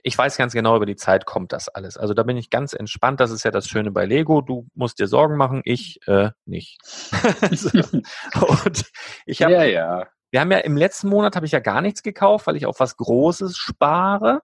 [0.01, 1.97] ich weiß ganz genau, über die Zeit kommt das alles.
[1.97, 3.19] Also da bin ich ganz entspannt.
[3.19, 4.41] Das ist ja das Schöne bei Lego.
[4.41, 6.79] Du musst dir Sorgen machen, ich äh, nicht.
[7.41, 8.85] und
[9.25, 12.03] ich habe ja, ja Wir haben ja im letzten Monat habe ich ja gar nichts
[12.03, 14.41] gekauft, weil ich auf was Großes spare.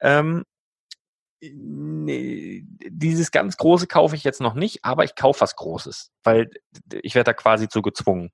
[0.00, 0.46] Ähm,
[1.42, 6.48] nee, dieses ganz Große kaufe ich jetzt noch nicht, aber ich kaufe was Großes, weil
[7.02, 8.30] ich werde da quasi zu gezwungen.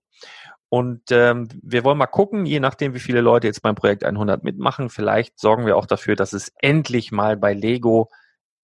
[0.68, 4.44] Und ähm, wir wollen mal gucken, je nachdem, wie viele Leute jetzt beim Projekt 100
[4.44, 8.09] mitmachen, vielleicht sorgen wir auch dafür, dass es endlich mal bei Lego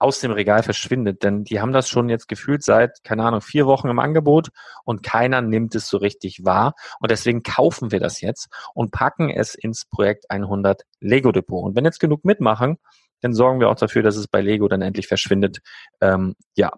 [0.00, 1.22] aus dem Regal verschwindet.
[1.22, 4.48] Denn die haben das schon jetzt gefühlt seit, keine Ahnung, vier Wochen im Angebot
[4.84, 6.74] und keiner nimmt es so richtig wahr.
[6.98, 11.62] Und deswegen kaufen wir das jetzt und packen es ins Projekt 100 Lego Depot.
[11.62, 12.78] Und wenn jetzt genug mitmachen,
[13.20, 15.58] dann sorgen wir auch dafür, dass es bei Lego dann endlich verschwindet.
[16.00, 16.72] Ähm, ja,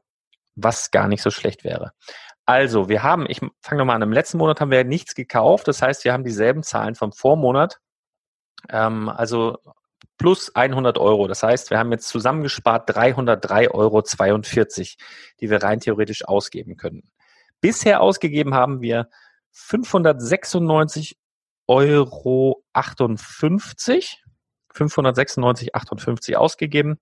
[0.57, 1.93] was gar nicht so schlecht wäre.
[2.45, 5.69] Also, wir haben, ich fange nochmal an, im letzten Monat haben wir nichts gekauft.
[5.69, 7.79] Das heißt, wir haben dieselben Zahlen vom Vormonat.
[8.69, 9.59] Ähm, also
[10.19, 11.27] plus 100 Euro.
[11.27, 14.03] Das heißt, wir haben jetzt zusammengespart 303,42 Euro,
[15.41, 17.11] die wir rein theoretisch ausgeben können.
[17.61, 19.09] Bisher ausgegeben haben wir
[19.55, 21.15] 596,58
[21.69, 22.65] Euro
[24.75, 26.99] 596,58 ausgegeben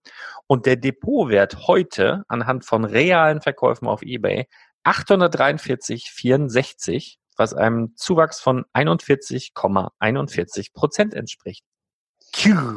[0.47, 4.47] und der Depotwert heute anhand von realen Verkäufen auf eBay
[4.85, 11.65] 843,64, was einem Zuwachs von 41,41 Prozent entspricht.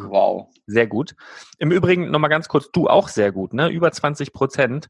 [0.09, 0.49] Wow.
[0.65, 1.15] Sehr gut.
[1.57, 3.69] Im Übrigen nochmal ganz kurz, du auch sehr gut, ne?
[3.69, 4.89] Über 20 Prozent.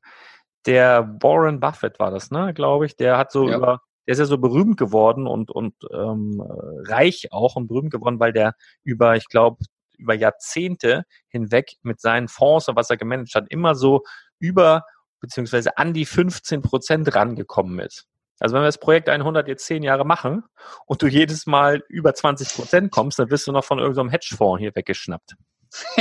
[0.65, 2.95] Der Warren Buffett war das, ne, glaube ich.
[2.95, 3.57] Der hat so ja.
[3.57, 6.41] über, der ist ja so berühmt geworden und, und ähm,
[6.87, 9.57] reich auch und berühmt geworden, weil der über, ich glaube,
[9.97, 14.03] über Jahrzehnte hinweg mit seinen Fonds und was er gemanagt hat, immer so
[14.39, 14.83] über
[15.19, 18.07] beziehungsweise an die 15 Prozent rangekommen ist.
[18.43, 20.43] Also wenn wir das Projekt 100 jetzt zehn Jahre machen
[20.85, 24.59] und du jedes Mal über 20 Prozent kommst, dann wirst du noch von irgendeinem Hedgefonds
[24.59, 25.35] hier weggeschnappt.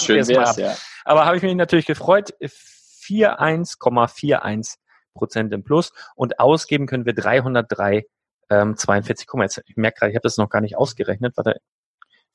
[0.00, 0.76] Schön wär's, ja.
[1.06, 2.34] Aber habe ich mich natürlich gefreut.
[2.42, 4.74] 41,41
[5.14, 8.04] Prozent im Plus und ausgeben können wir 303
[8.50, 9.26] ähm, 42.
[9.26, 11.38] Guck mal, jetzt, ich merke gerade, ich habe das noch gar nicht ausgerechnet.
[11.38, 11.58] Warte,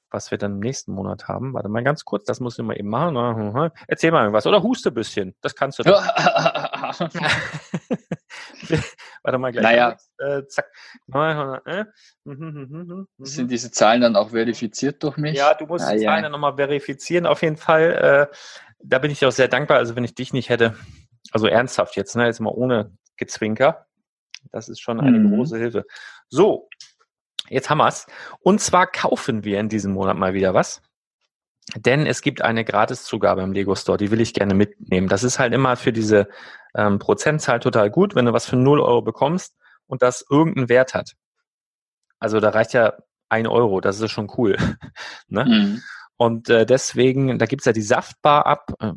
[0.10, 1.54] was wir dann im nächsten Monat haben.
[1.54, 3.72] Warte mal ganz kurz, das muss ich mal eben machen.
[3.88, 4.48] Erzähl mal irgendwas.
[4.48, 5.36] Oder huste ein bisschen.
[5.42, 5.84] Das kannst du.
[5.84, 6.04] Doch.
[9.24, 9.64] Warte mal gleich.
[9.64, 9.98] Naja.
[10.18, 10.72] Äh, zack.
[13.20, 15.36] Sind diese Zahlen dann auch verifiziert durch mich?
[15.36, 17.26] Ja, du musst ah, die Zahlen dann nochmal verifizieren.
[17.26, 18.30] Auf jeden Fall.
[18.32, 18.36] Äh,
[18.80, 19.78] da bin ich dir auch sehr dankbar.
[19.78, 20.76] Also wenn ich dich nicht hätte,
[21.32, 23.86] also ernsthaft jetzt, ne, jetzt mal ohne Gezwinker.
[24.52, 25.36] Das ist schon eine mhm.
[25.36, 25.86] große Hilfe.
[26.28, 26.68] So,
[27.50, 28.08] Jetzt haben wir's.
[28.40, 30.82] Und zwar kaufen wir in diesem Monat mal wieder was.
[31.76, 35.08] Denn es gibt eine Gratiszugabe im Lego Store, die will ich gerne mitnehmen.
[35.08, 36.28] Das ist halt immer für diese
[36.76, 39.56] ähm, Prozentzahl total gut, wenn du was für 0 Euro bekommst
[39.88, 41.14] und das irgendeinen Wert hat.
[42.20, 42.94] Also da reicht ja
[43.30, 44.58] ein Euro, das ist schon cool.
[45.28, 45.46] ne?
[45.46, 45.82] Mhm.
[46.18, 48.94] Und äh, deswegen, da gibt's ja die Saftbar ab, äh,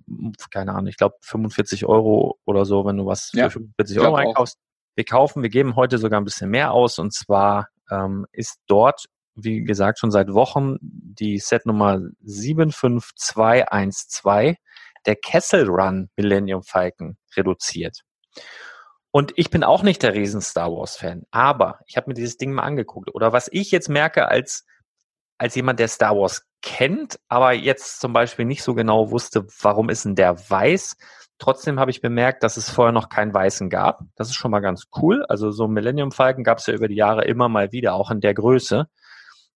[0.51, 4.17] keine Ahnung, ich glaube 45 Euro oder so, wenn du was ja, für 45 Euro
[4.17, 4.59] einkaufst.
[4.95, 9.07] Wir kaufen, wir geben heute sogar ein bisschen mehr aus und zwar ähm, ist dort,
[9.37, 14.57] wie gesagt, schon seit Wochen die Setnummer 75212,
[15.07, 18.01] der Kessel Run Millennium Falcon, reduziert.
[19.11, 22.37] Und ich bin auch nicht der riesen Star Wars Fan, aber ich habe mir dieses
[22.37, 23.15] Ding mal angeguckt.
[23.15, 24.67] Oder was ich jetzt merke als,
[25.39, 29.89] als jemand, der Star Wars kennt, aber jetzt zum Beispiel nicht so genau wusste, warum
[29.89, 30.97] ist denn der weiß,
[31.39, 34.01] Trotzdem habe ich bemerkt, dass es vorher noch keinen Weißen gab.
[34.15, 35.25] Das ist schon mal ganz cool.
[35.29, 38.21] Also so Millennium Falcon gab es ja über die Jahre immer mal wieder, auch in
[38.21, 38.89] der Größe.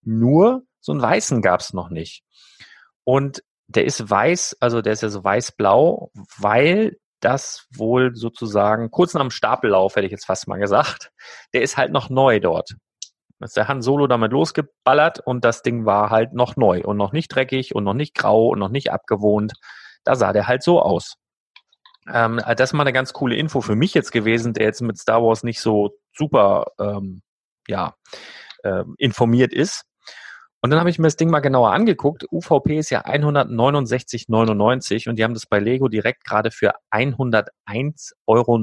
[0.03, 2.23] Nur so einen Weißen gab es noch nicht.
[3.05, 9.15] Und der ist weiß, also der ist ja so weiß-blau, weil das wohl sozusagen kurz
[9.15, 11.13] nach dem Stapellauf, hätte ich jetzt fast mal gesagt,
[11.53, 12.75] der ist halt noch neu dort.
[13.41, 17.13] Ist der Han Solo damit losgeballert und das Ding war halt noch neu und noch
[17.13, 19.55] nicht dreckig und noch nicht grau und noch nicht abgewohnt.
[20.05, 21.15] Da sah der halt so aus.
[22.13, 24.83] Ähm, äh, das ist mal eine ganz coole Info für mich jetzt gewesen, der jetzt
[24.83, 27.23] mit Star Wars nicht so super ähm,
[27.67, 27.95] ja,
[28.63, 29.85] äh, informiert ist.
[30.63, 32.27] Und dann habe ich mir das Ding mal genauer angeguckt.
[32.31, 38.59] UVP ist ja 169,99 und die haben das bei Lego direkt gerade für 101,99 Euro.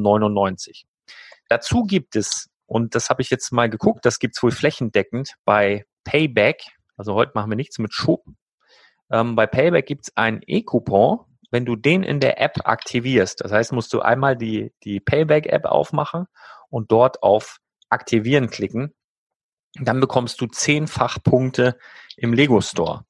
[1.50, 5.34] Dazu gibt es, und das habe ich jetzt mal geguckt, das gibt es wohl flächendeckend
[5.44, 6.62] bei Payback.
[6.98, 8.24] Also heute machen wir nichts mit Schub.
[9.10, 13.52] Ähm, bei Payback gibt es einen E-Coupon, wenn du den in der App aktivierst, das
[13.52, 16.26] heißt, musst du einmal die, die Payback-App aufmachen
[16.70, 18.94] und dort auf Aktivieren klicken,
[19.82, 21.78] dann bekommst du zehnfach Punkte
[22.16, 23.06] im Lego Store.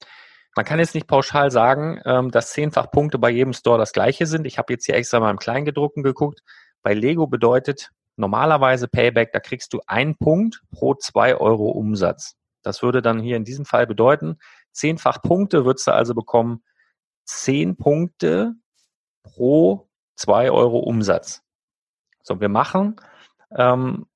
[0.56, 4.26] Man kann jetzt nicht pauschal sagen, ähm, dass zehnfach Punkte bei jedem Store das gleiche
[4.26, 4.46] sind.
[4.46, 6.42] Ich habe jetzt hier extra mal im Kleingedruckten geguckt.
[6.82, 12.36] Bei Lego bedeutet normalerweise Payback, da kriegst du einen Punkt pro zwei Euro Umsatz.
[12.64, 14.40] Das würde dann hier in diesem Fall bedeuten,
[14.72, 16.64] zehnfach Punkte würdest du also bekommen,
[17.28, 18.56] 10 Punkte
[19.24, 21.44] pro 2 Euro Umsatz.
[22.24, 22.96] So, wir machen
[23.56, 24.08] ähm,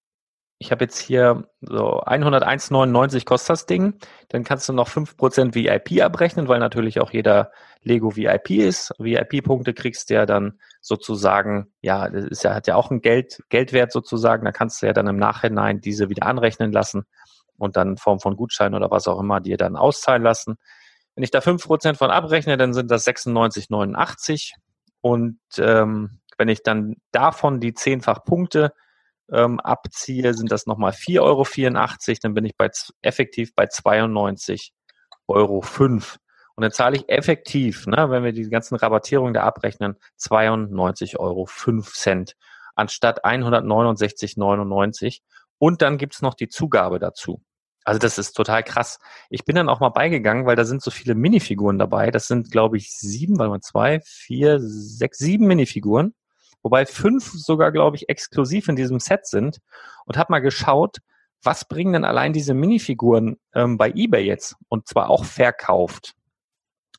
[0.61, 3.95] ich habe jetzt hier so 101,99 kostet das Ding.
[4.29, 8.93] Dann kannst du noch 5% VIP abrechnen, weil natürlich auch jeder Lego VIP ist.
[8.99, 13.41] VIP-Punkte kriegst du ja dann sozusagen, ja, das ist ja, hat ja auch einen Geld,
[13.49, 14.45] Geldwert sozusagen.
[14.45, 17.05] Da kannst du ja dann im Nachhinein diese wieder anrechnen lassen
[17.57, 20.57] und dann in Form von Gutschein oder was auch immer dir dann auszahlen lassen.
[21.15, 24.51] Wenn ich da 5% von abrechne, dann sind das 96,89.
[25.01, 28.73] Und ähm, wenn ich dann davon die zehnfach Punkte
[29.31, 31.45] ähm, abziehe, sind das nochmal 4,84 Euro.
[32.21, 32.69] Dann bin ich bei,
[33.01, 34.71] effektiv bei 92,05
[35.27, 35.63] Euro.
[36.55, 41.47] Und dann zahle ich effektiv, ne, wenn wir die ganzen Rabattierungen da abrechnen, 92,05 Euro
[42.75, 45.21] anstatt 169,99.
[45.57, 47.41] Und dann gibt's noch die Zugabe dazu.
[47.83, 48.99] Also das ist total krass.
[49.29, 52.11] Ich bin dann auch mal beigegangen, weil da sind so viele Minifiguren dabei.
[52.11, 56.13] Das sind, glaube ich, sieben, weil man zwei, vier, sechs, sieben Minifiguren
[56.63, 59.59] wobei fünf sogar, glaube ich, exklusiv in diesem Set sind
[60.05, 60.97] und habe mal geschaut,
[61.43, 66.13] was bringen denn allein diese Minifiguren ähm, bei eBay jetzt und zwar auch verkauft.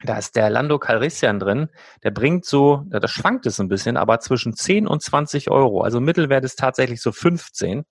[0.05, 1.69] Da ist der Lando Calrissian drin,
[2.03, 5.83] der bringt so, das schwankt es ein bisschen, aber zwischen 10 und 20 Euro.
[5.83, 7.85] Also Mittelwert ist tatsächlich so 15.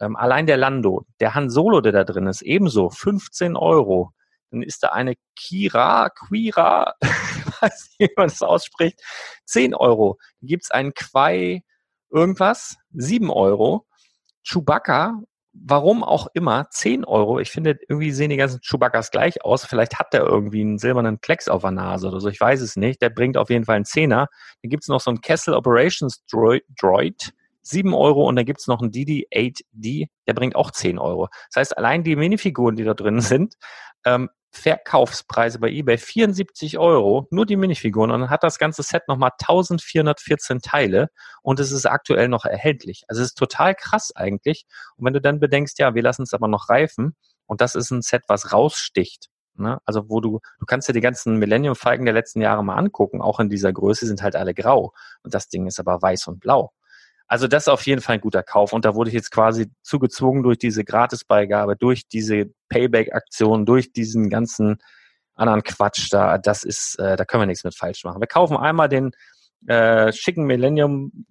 [0.00, 4.12] Ähm, allein der Lando, der Han Solo, der da drin ist, ebenso 15 Euro.
[4.50, 6.94] Dann ist da eine Kira, Quira,
[7.62, 9.00] weiß nicht, wie man das ausspricht,
[9.46, 10.18] 10 Euro.
[10.40, 11.62] Dann gibt's einen Quai
[12.10, 13.86] irgendwas, 7 Euro.
[14.44, 15.20] Chewbacca,
[15.52, 17.38] warum auch immer, 10 Euro.
[17.38, 19.64] Ich finde, irgendwie sehen die ganzen Chewbaccas gleich aus.
[19.64, 22.28] Vielleicht hat der irgendwie einen silbernen Klecks auf der Nase oder so.
[22.28, 23.00] Ich weiß es nicht.
[23.02, 24.28] Der bringt auf jeden Fall einen Zehner.
[24.62, 28.82] Dann gibt's noch so einen Kessel Operations Droid, Droid 7 Euro und dann gibt's noch
[28.82, 31.28] einen DD8D, der bringt auch 10 Euro.
[31.52, 33.54] Das heißt, allein die Minifiguren, die da drin sind,
[34.04, 38.10] ähm, Verkaufspreise bei eBay 74 Euro, nur die Minifiguren.
[38.10, 41.08] Und dann hat das ganze Set nochmal 1414 Teile
[41.42, 43.04] und es ist aktuell noch erhältlich.
[43.08, 44.66] Also es ist total krass eigentlich.
[44.96, 47.90] Und wenn du dann bedenkst, ja, wir lassen es aber noch reifen und das ist
[47.90, 49.28] ein Set, was raussticht.
[49.54, 49.78] Ne?
[49.86, 53.40] Also wo du, du kannst dir die ganzen Millennium-Falken der letzten Jahre mal angucken, auch
[53.40, 54.92] in dieser Größe sind halt alle grau.
[55.22, 56.72] Und das Ding ist aber weiß und blau.
[57.32, 58.74] Also das ist auf jeden Fall ein guter Kauf.
[58.74, 64.28] Und da wurde ich jetzt quasi zugezwungen durch diese Gratisbeigabe, durch diese Payback-Aktion, durch diesen
[64.28, 64.82] ganzen
[65.34, 66.36] anderen Quatsch da.
[66.36, 68.20] Das ist, äh, da können wir nichts mit falsch machen.
[68.20, 69.12] Wir kaufen einmal den
[69.66, 71.24] äh, schicken Millennium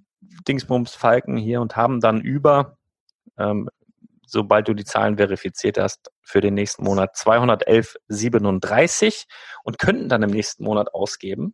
[0.48, 2.80] Dingsbums Falken hier und haben dann über,
[3.38, 3.70] ähm,
[4.26, 9.26] sobald du die Zahlen verifiziert hast, für den nächsten Monat 211,37
[9.64, 11.54] und könnten dann im nächsten Monat ausgeben,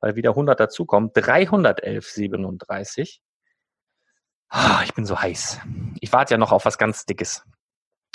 [0.00, 3.20] weil wieder 100 dazukommen, 311,37.
[4.56, 5.58] Ah, ich bin so heiß.
[6.00, 7.42] Ich warte ja noch auf was ganz Dickes.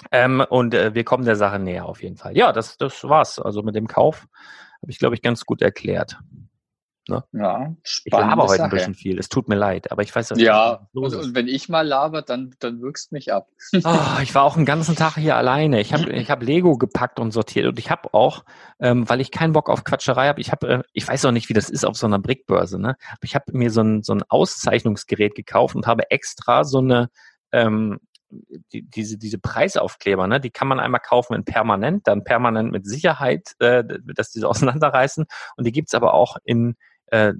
[0.09, 2.37] Ähm, und äh, wir kommen der Sache näher auf jeden Fall.
[2.37, 3.39] Ja, das, das war's.
[3.39, 4.25] Also mit dem Kauf
[4.81, 6.17] habe ich, glaube ich, ganz gut erklärt.
[7.09, 7.23] Ne?
[7.33, 8.63] Ja, ich laber heute Sache.
[8.63, 9.19] ein bisschen viel.
[9.19, 11.85] Es tut mir leid, aber ich weiß, was ja, los und, und wenn ich mal
[11.85, 13.49] laber, dann, dann wirkst mich ab.
[13.83, 15.81] oh, ich war auch einen ganzen Tag hier alleine.
[15.81, 18.45] Ich habe ich hab Lego gepackt und sortiert und ich habe auch,
[18.79, 21.49] ähm, weil ich keinen Bock auf Quatscherei habe, ich habe, äh, ich weiß auch nicht,
[21.49, 22.95] wie das ist auf so einer Brickbörse, ne?
[23.09, 27.09] Aber ich habe mir so ein, so ein Auszeichnungsgerät gekauft und habe extra so eine
[27.51, 27.99] ähm,
[28.71, 32.85] die, diese, diese Preisaufkleber, ne, die kann man einmal kaufen in permanent, dann permanent mit
[32.85, 35.25] Sicherheit, äh, dass diese auseinanderreißen.
[35.55, 36.75] Und die gibt's aber auch in
[37.11, 37.33] äh,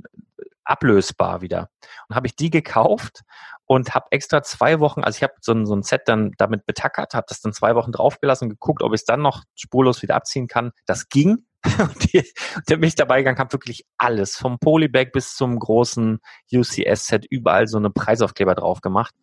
[0.64, 1.70] ablösbar wieder.
[2.08, 3.22] Und habe ich die gekauft
[3.66, 6.66] und habe extra zwei Wochen, also ich habe so, ein, so ein Set dann damit
[6.66, 10.16] betackert, habe das dann zwei Wochen draufgelassen, geguckt, ob ich es dann noch spurlos wieder
[10.16, 10.72] abziehen kann.
[10.86, 11.46] Das ging.
[11.80, 15.60] und, die, und dann bin ich dabei gegangen, habe wirklich alles, vom Polybag bis zum
[15.60, 16.20] großen
[16.54, 19.14] UCS-Set, überall so eine Preisaufkleber drauf gemacht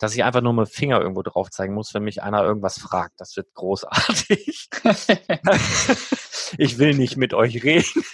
[0.00, 3.14] dass ich einfach nur mit Finger irgendwo drauf zeigen muss, wenn mich einer irgendwas fragt.
[3.20, 4.68] Das wird großartig.
[6.58, 8.04] ich will nicht mit euch reden.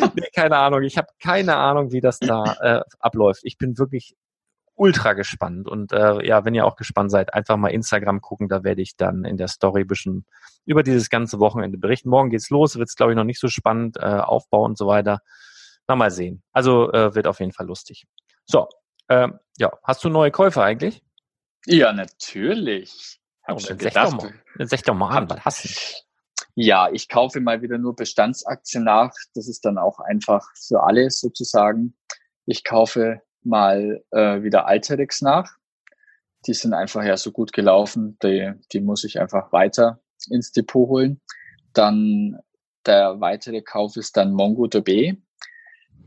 [0.14, 0.82] nee, keine Ahnung.
[0.82, 3.40] Ich habe keine Ahnung, wie das da äh, abläuft.
[3.44, 4.16] Ich bin wirklich
[4.78, 5.68] ultra gespannt.
[5.68, 8.48] Und äh, ja, wenn ihr auch gespannt seid, einfach mal Instagram gucken.
[8.48, 10.24] Da werde ich dann in der Story ein bisschen
[10.64, 12.08] über dieses ganze Wochenende berichten.
[12.08, 14.86] Morgen geht's los, wird es, glaube ich, noch nicht so spannend, äh, Aufbau und so
[14.86, 15.20] weiter.
[15.88, 16.42] Na, mal sehen.
[16.52, 18.06] Also äh, wird auf jeden Fall lustig.
[18.46, 18.68] So,
[19.08, 21.02] äh, ja, hast du neue Käufe eigentlich?
[21.66, 23.20] Ja, natürlich.
[23.46, 26.07] Hab oh, dann, sag doch mal, sag doch mal an, was hast du?
[26.60, 29.12] Ja, ich kaufe mal wieder nur Bestandsaktien nach.
[29.32, 31.94] Das ist dann auch einfach für alle sozusagen.
[32.46, 35.52] Ich kaufe mal äh, wieder Alterix nach.
[36.48, 38.18] Die sind einfach ja so gut gelaufen.
[38.24, 41.20] Die, die muss ich einfach weiter ins Depot holen.
[41.74, 42.40] Dann
[42.86, 45.16] der weitere Kauf ist dann MongoDB.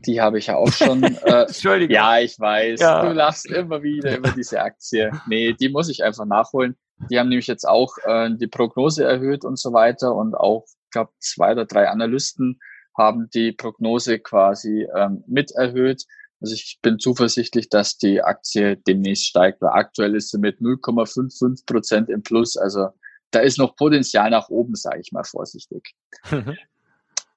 [0.04, 1.02] Die habe ich ja auch schon.
[1.24, 1.94] Äh, Entschuldigung.
[1.94, 2.78] Ja, ich weiß.
[2.78, 3.06] Ja.
[3.06, 5.12] Du lachst immer wieder über diese Aktie.
[5.26, 6.76] Nee, die muss ich einfach nachholen.
[7.10, 10.90] Die haben nämlich jetzt auch äh, die Prognose erhöht und so weiter und auch, ich
[10.90, 12.60] glaube, zwei oder drei Analysten
[12.96, 16.04] haben die Prognose quasi ähm, mit erhöht.
[16.40, 21.66] Also ich bin zuversichtlich, dass die Aktie demnächst steigt, weil aktuell ist sie mit 0,55
[21.66, 22.56] Prozent im Plus.
[22.56, 22.88] Also
[23.30, 25.94] da ist noch Potenzial nach oben, sage ich mal vorsichtig.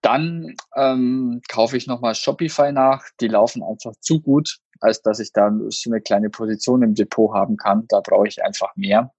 [0.02, 3.04] Dann ähm, kaufe ich nochmal Shopify nach.
[3.22, 7.34] Die laufen einfach zu gut, als dass ich da so eine kleine Position im Depot
[7.34, 7.88] haben kann.
[7.88, 9.12] Da brauche ich einfach mehr.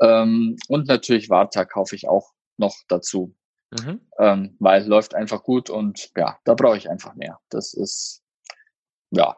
[0.00, 3.34] Ähm, und natürlich Warta kaufe ich auch noch dazu.
[3.70, 4.00] Mhm.
[4.18, 7.38] Ähm, weil läuft einfach gut und ja, da brauche ich einfach mehr.
[7.50, 8.22] Das ist
[9.10, 9.36] ja,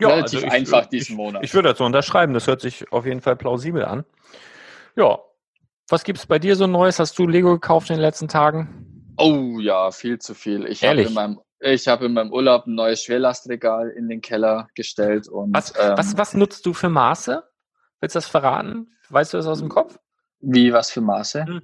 [0.00, 1.44] ja relativ also ich, einfach diesen ich, Monat.
[1.44, 4.04] Ich würde dazu unterschreiben, das hört sich auf jeden Fall plausibel an.
[4.96, 5.18] Ja.
[5.88, 7.00] Was gibt es bei dir so Neues?
[7.00, 9.12] Hast du Lego gekauft in den letzten Tagen?
[9.16, 10.66] Oh ja, viel zu viel.
[10.66, 14.68] Ich habe in meinem ich habe in meinem Urlaub ein neues Schwerlastregal in den Keller
[14.74, 17.42] gestellt und was, ähm, was, was nutzt du für Maße?
[18.00, 18.88] Willst du das verraten?
[19.10, 19.98] Weißt du das aus dem Kopf?
[20.40, 21.44] Wie, was für Maße?
[21.44, 21.62] Hm.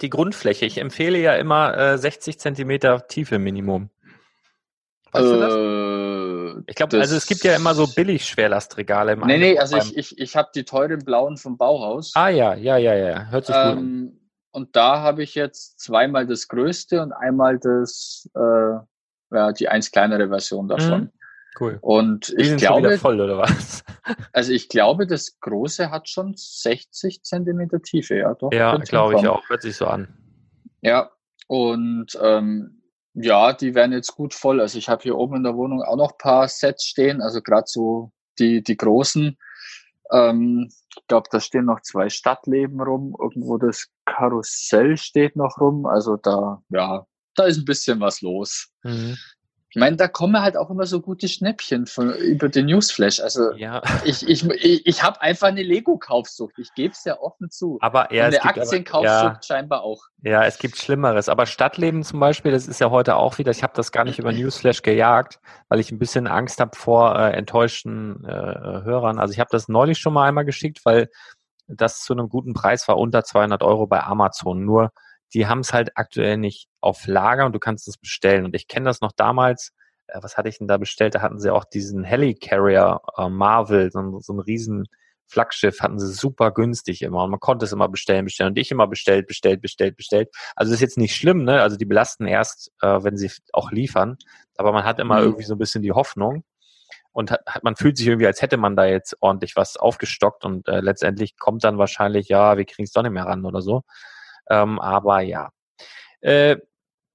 [0.00, 0.66] Die Grundfläche.
[0.66, 3.88] Ich empfehle ja immer äh, 60 Zentimeter Tiefe Minimum.
[5.12, 5.54] Weißt äh, du das?
[5.54, 9.76] Äh, ich glaube, also es gibt ja immer so billig Schwerlastregale im Nee, nee, also
[9.76, 12.12] ich, ich, ich habe die teuren blauen vom Bauhaus.
[12.14, 13.26] Ah ja, ja, ja, ja.
[13.30, 14.20] Hört sich ähm, gut an.
[14.52, 19.90] Und da habe ich jetzt zweimal das größte und einmal das, äh, ja, die eins
[19.90, 21.00] kleinere Version davon.
[21.02, 21.12] Mhm.
[21.58, 21.78] Cool.
[21.80, 23.84] Und ich glaube, voll oder was?
[24.32, 28.52] Also ich glaube, das große hat schon 60 Zentimeter Tiefe, ja doch.
[28.52, 29.48] Ja, glaube ich auch.
[29.48, 30.06] Hört sich so an.
[30.80, 31.10] Ja,
[31.48, 32.82] und ähm,
[33.14, 34.60] ja, die werden jetzt gut voll.
[34.60, 37.66] Also ich habe hier oben in der Wohnung auch noch paar Sets stehen, also gerade
[37.66, 39.36] so die die großen.
[40.12, 43.16] Ähm, ich glaube, da stehen noch zwei Stadtleben rum.
[43.20, 45.86] Irgendwo das Karussell steht noch rum.
[45.86, 48.68] Also da, ja, da ist ein bisschen was los.
[48.82, 49.16] Mhm.
[49.76, 53.20] Ich meine, da kommen halt auch immer so gute Schnäppchen von, über den Newsflash.
[53.20, 53.82] Also ja.
[54.06, 56.58] ich, ich, ich, ich habe einfach eine Lego-Kaufsucht.
[56.58, 57.76] Ich gebe es ja offen zu.
[57.82, 60.04] Aber ja, eine Aktienkaufsucht ja, scheinbar auch.
[60.22, 61.28] Ja, es gibt Schlimmeres.
[61.28, 64.18] Aber Stadtleben zum Beispiel, das ist ja heute auch wieder, ich habe das gar nicht
[64.18, 69.18] über Newsflash gejagt, weil ich ein bisschen Angst habe vor äh, enttäuschten äh, Hörern.
[69.18, 71.10] Also ich habe das neulich schon mal einmal geschickt, weil
[71.68, 74.64] das zu einem guten Preis war, unter 200 Euro bei Amazon.
[74.64, 74.90] Nur
[75.34, 78.44] die haben es halt aktuell nicht auf Lager und du kannst es bestellen.
[78.44, 79.72] Und ich kenne das noch damals,
[80.08, 81.14] äh, was hatte ich denn da bestellt?
[81.14, 84.86] Da hatten sie auch diesen Helicarrier äh, Marvel, so, so ein riesen
[85.28, 88.70] Flaggschiff hatten sie super günstig immer und man konnte es immer bestellen, bestellen und ich
[88.70, 90.28] immer bestellt, bestellt, bestellt, bestellt.
[90.54, 91.62] Also ist jetzt nicht schlimm, ne?
[91.62, 94.18] Also die belasten erst, äh, wenn sie auch liefern,
[94.56, 95.24] aber man hat immer mhm.
[95.24, 96.44] irgendwie so ein bisschen die Hoffnung
[97.12, 100.44] und hat, hat, man fühlt sich irgendwie, als hätte man da jetzt ordentlich was aufgestockt
[100.44, 103.62] und äh, letztendlich kommt dann wahrscheinlich, ja, wir kriegen es doch nicht mehr ran oder
[103.62, 103.82] so.
[104.50, 105.50] Ähm, aber ja,
[106.20, 106.56] äh,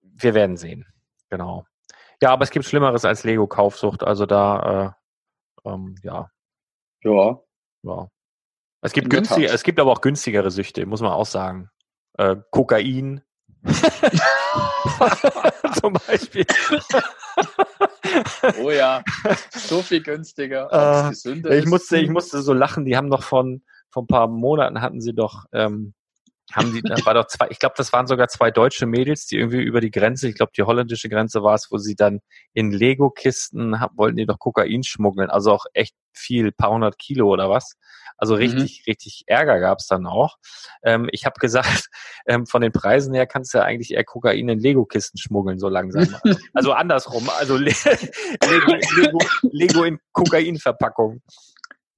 [0.02, 0.86] wir werden sehen.
[1.30, 1.66] Genau.
[2.22, 4.04] Ja, aber es gibt Schlimmeres als Lego-Kaufsucht.
[4.04, 4.96] Also da,
[5.66, 6.30] äh, ähm, ja.
[7.04, 7.40] Ja.
[7.84, 8.08] Ja.
[8.82, 11.70] Es gibt günstige, es gibt aber auch günstigere Süchte, muss man auch sagen.
[12.18, 13.22] Äh, Kokain.
[15.80, 16.46] Zum Beispiel.
[18.62, 19.04] oh ja,
[19.52, 20.68] so viel günstiger.
[20.72, 21.12] Äh,
[21.60, 22.86] ich musste, ich musste so lachen.
[22.86, 25.94] Die haben noch von, vor ein paar Monaten hatten sie doch ähm,
[26.54, 29.38] haben die, da war doch zwei, ich glaube, das waren sogar zwei deutsche Mädels, die
[29.38, 32.20] irgendwie über die Grenze, ich glaube, die holländische Grenze war es, wo sie dann
[32.54, 37.50] in Lego-Kisten wollten die doch Kokain schmuggeln, also auch echt viel, paar hundert Kilo oder
[37.50, 37.76] was.
[38.18, 38.40] Also mhm.
[38.40, 38.92] richtig, mhm.
[38.92, 40.38] richtig Ärger gab's dann auch.
[40.84, 41.90] Ähm, ich habe gesagt,
[42.28, 45.70] ähm, von den Preisen her kannst du ja eigentlich eher Kokain in Lego-Kisten schmuggeln, so
[45.70, 46.08] langsam.
[46.54, 47.72] also andersrum, also Le
[48.50, 49.20] Lego, Lego,
[49.52, 51.22] Lego in Kokain-Verpackung.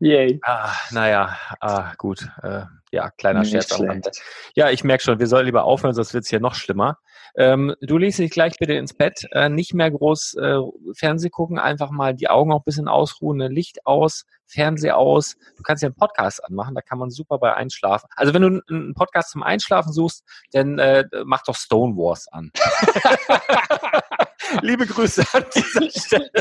[0.04, 0.38] Yay.
[0.44, 2.28] Ah, naja, ah, gut.
[2.42, 4.12] Äh, ja, kleiner Nicht Scherz am Rande.
[4.54, 6.98] Ja, ich merke schon, wir sollen lieber aufhören, sonst wird's hier noch schlimmer.
[7.38, 10.60] Ähm, du legst dich gleich bitte ins Bett, äh, nicht mehr groß äh,
[10.94, 13.48] Fernseh gucken, einfach mal die Augen auch ein bisschen ausruhen, ne?
[13.48, 15.38] Licht aus, Fernseher aus.
[15.56, 18.10] Du kannst ja einen Podcast anmachen, da kann man super bei einschlafen.
[18.18, 22.52] Also wenn du einen Podcast zum Einschlafen suchst, dann äh, mach doch Stone Wars an.
[24.62, 26.32] Liebe Grüße an dieser Stelle.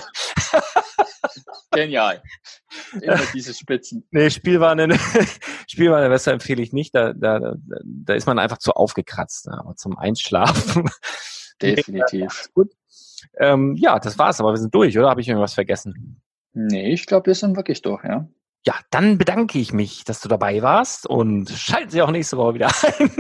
[1.71, 2.23] Genial.
[3.01, 4.07] Immer diese Spitzen.
[4.11, 4.99] Nee, Spielwarne,
[5.69, 6.95] Spielwarne besser empfehle ich nicht.
[6.95, 9.49] Da, da, da ist man einfach zu aufgekratzt.
[9.49, 10.89] Aber zum Einschlafen.
[11.63, 12.49] Definitiv.
[12.55, 12.73] Gut.
[13.39, 15.09] Ähm, ja, das war's, aber wir sind durch, oder?
[15.09, 16.21] Habe ich irgendwas vergessen?
[16.53, 18.29] Nee, ich glaube, wir sind wirklich durch, ja.
[18.65, 22.55] Ja, dann bedanke ich mich, dass du dabei warst und schalten Sie auch nächste Woche
[22.55, 23.11] wieder ein.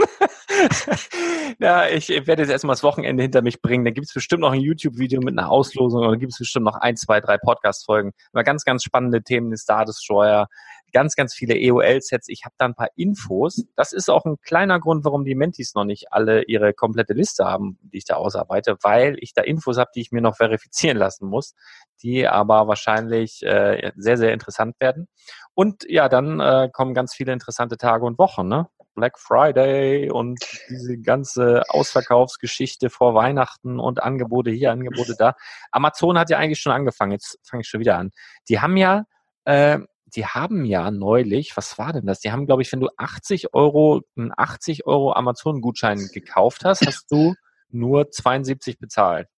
[1.59, 3.85] Ja, ich werde jetzt erstmal das Wochenende hinter mich bringen.
[3.85, 6.77] Da gibt es bestimmt noch ein YouTube-Video mit einer Auslosung oder gibt es bestimmt noch
[6.77, 8.12] ein, zwei, drei Podcast-Folgen.
[8.33, 10.48] Aber ganz, ganz spannende Themen ist Steuer,
[10.92, 12.29] ganz, ganz viele EOL-Sets.
[12.29, 13.65] Ich habe da ein paar Infos.
[13.77, 17.44] Das ist auch ein kleiner Grund, warum die Mentis noch nicht alle ihre komplette Liste
[17.44, 20.98] haben, die ich da ausarbeite, weil ich da Infos habe, die ich mir noch verifizieren
[20.98, 21.54] lassen muss,
[22.02, 25.08] die aber wahrscheinlich äh, sehr, sehr interessant werden.
[25.54, 28.69] Und ja, dann äh, kommen ganz viele interessante Tage und Wochen, ne?
[28.95, 30.38] Black Friday und
[30.69, 35.35] diese ganze Ausverkaufsgeschichte vor Weihnachten und Angebote hier, Angebote da.
[35.71, 38.11] Amazon hat ja eigentlich schon angefangen, jetzt fange ich schon wieder an.
[38.49, 39.05] Die haben ja,
[39.45, 42.21] äh, die haben ja neulich, was war denn das?
[42.21, 47.11] Die haben, glaube ich, wenn du 80 Euro, einen 80 Euro Amazon-Gutschein gekauft hast, hast
[47.11, 47.35] du
[47.71, 49.29] nur 72 bezahlt.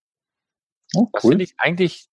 [0.95, 1.11] Oh, cool.
[1.13, 2.09] Das finde ich eigentlich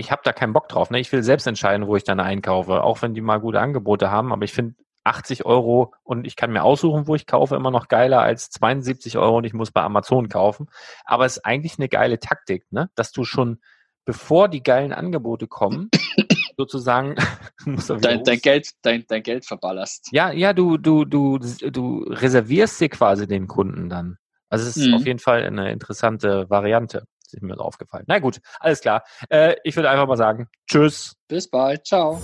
[0.00, 0.90] ich habe da keinen Bock drauf.
[0.90, 0.98] Ne?
[0.98, 4.32] Ich will selbst entscheiden, wo ich dann einkaufe, auch wenn die mal gute Angebote haben.
[4.32, 4.74] Aber ich finde
[5.04, 9.18] 80 Euro und ich kann mir aussuchen, wo ich kaufe, immer noch geiler als 72
[9.18, 10.68] Euro und ich muss bei Amazon kaufen.
[11.04, 12.90] Aber es ist eigentlich eine geile Taktik, ne?
[12.94, 13.60] dass du schon,
[14.04, 15.90] bevor die geilen Angebote kommen,
[16.56, 17.14] sozusagen
[18.00, 20.08] dein, dein, Geld, dein, dein Geld verballerst.
[20.12, 24.18] Ja, ja, du, du, du, du reservierst dir quasi den Kunden dann.
[24.48, 24.94] Also es ist mhm.
[24.94, 28.04] auf jeden Fall eine interessante Variante ist mir aufgefallen.
[28.06, 29.04] Na gut, alles klar.
[29.28, 31.16] Äh, ich würde einfach mal sagen, tschüss.
[31.28, 31.86] Bis bald.
[31.86, 32.20] Ciao.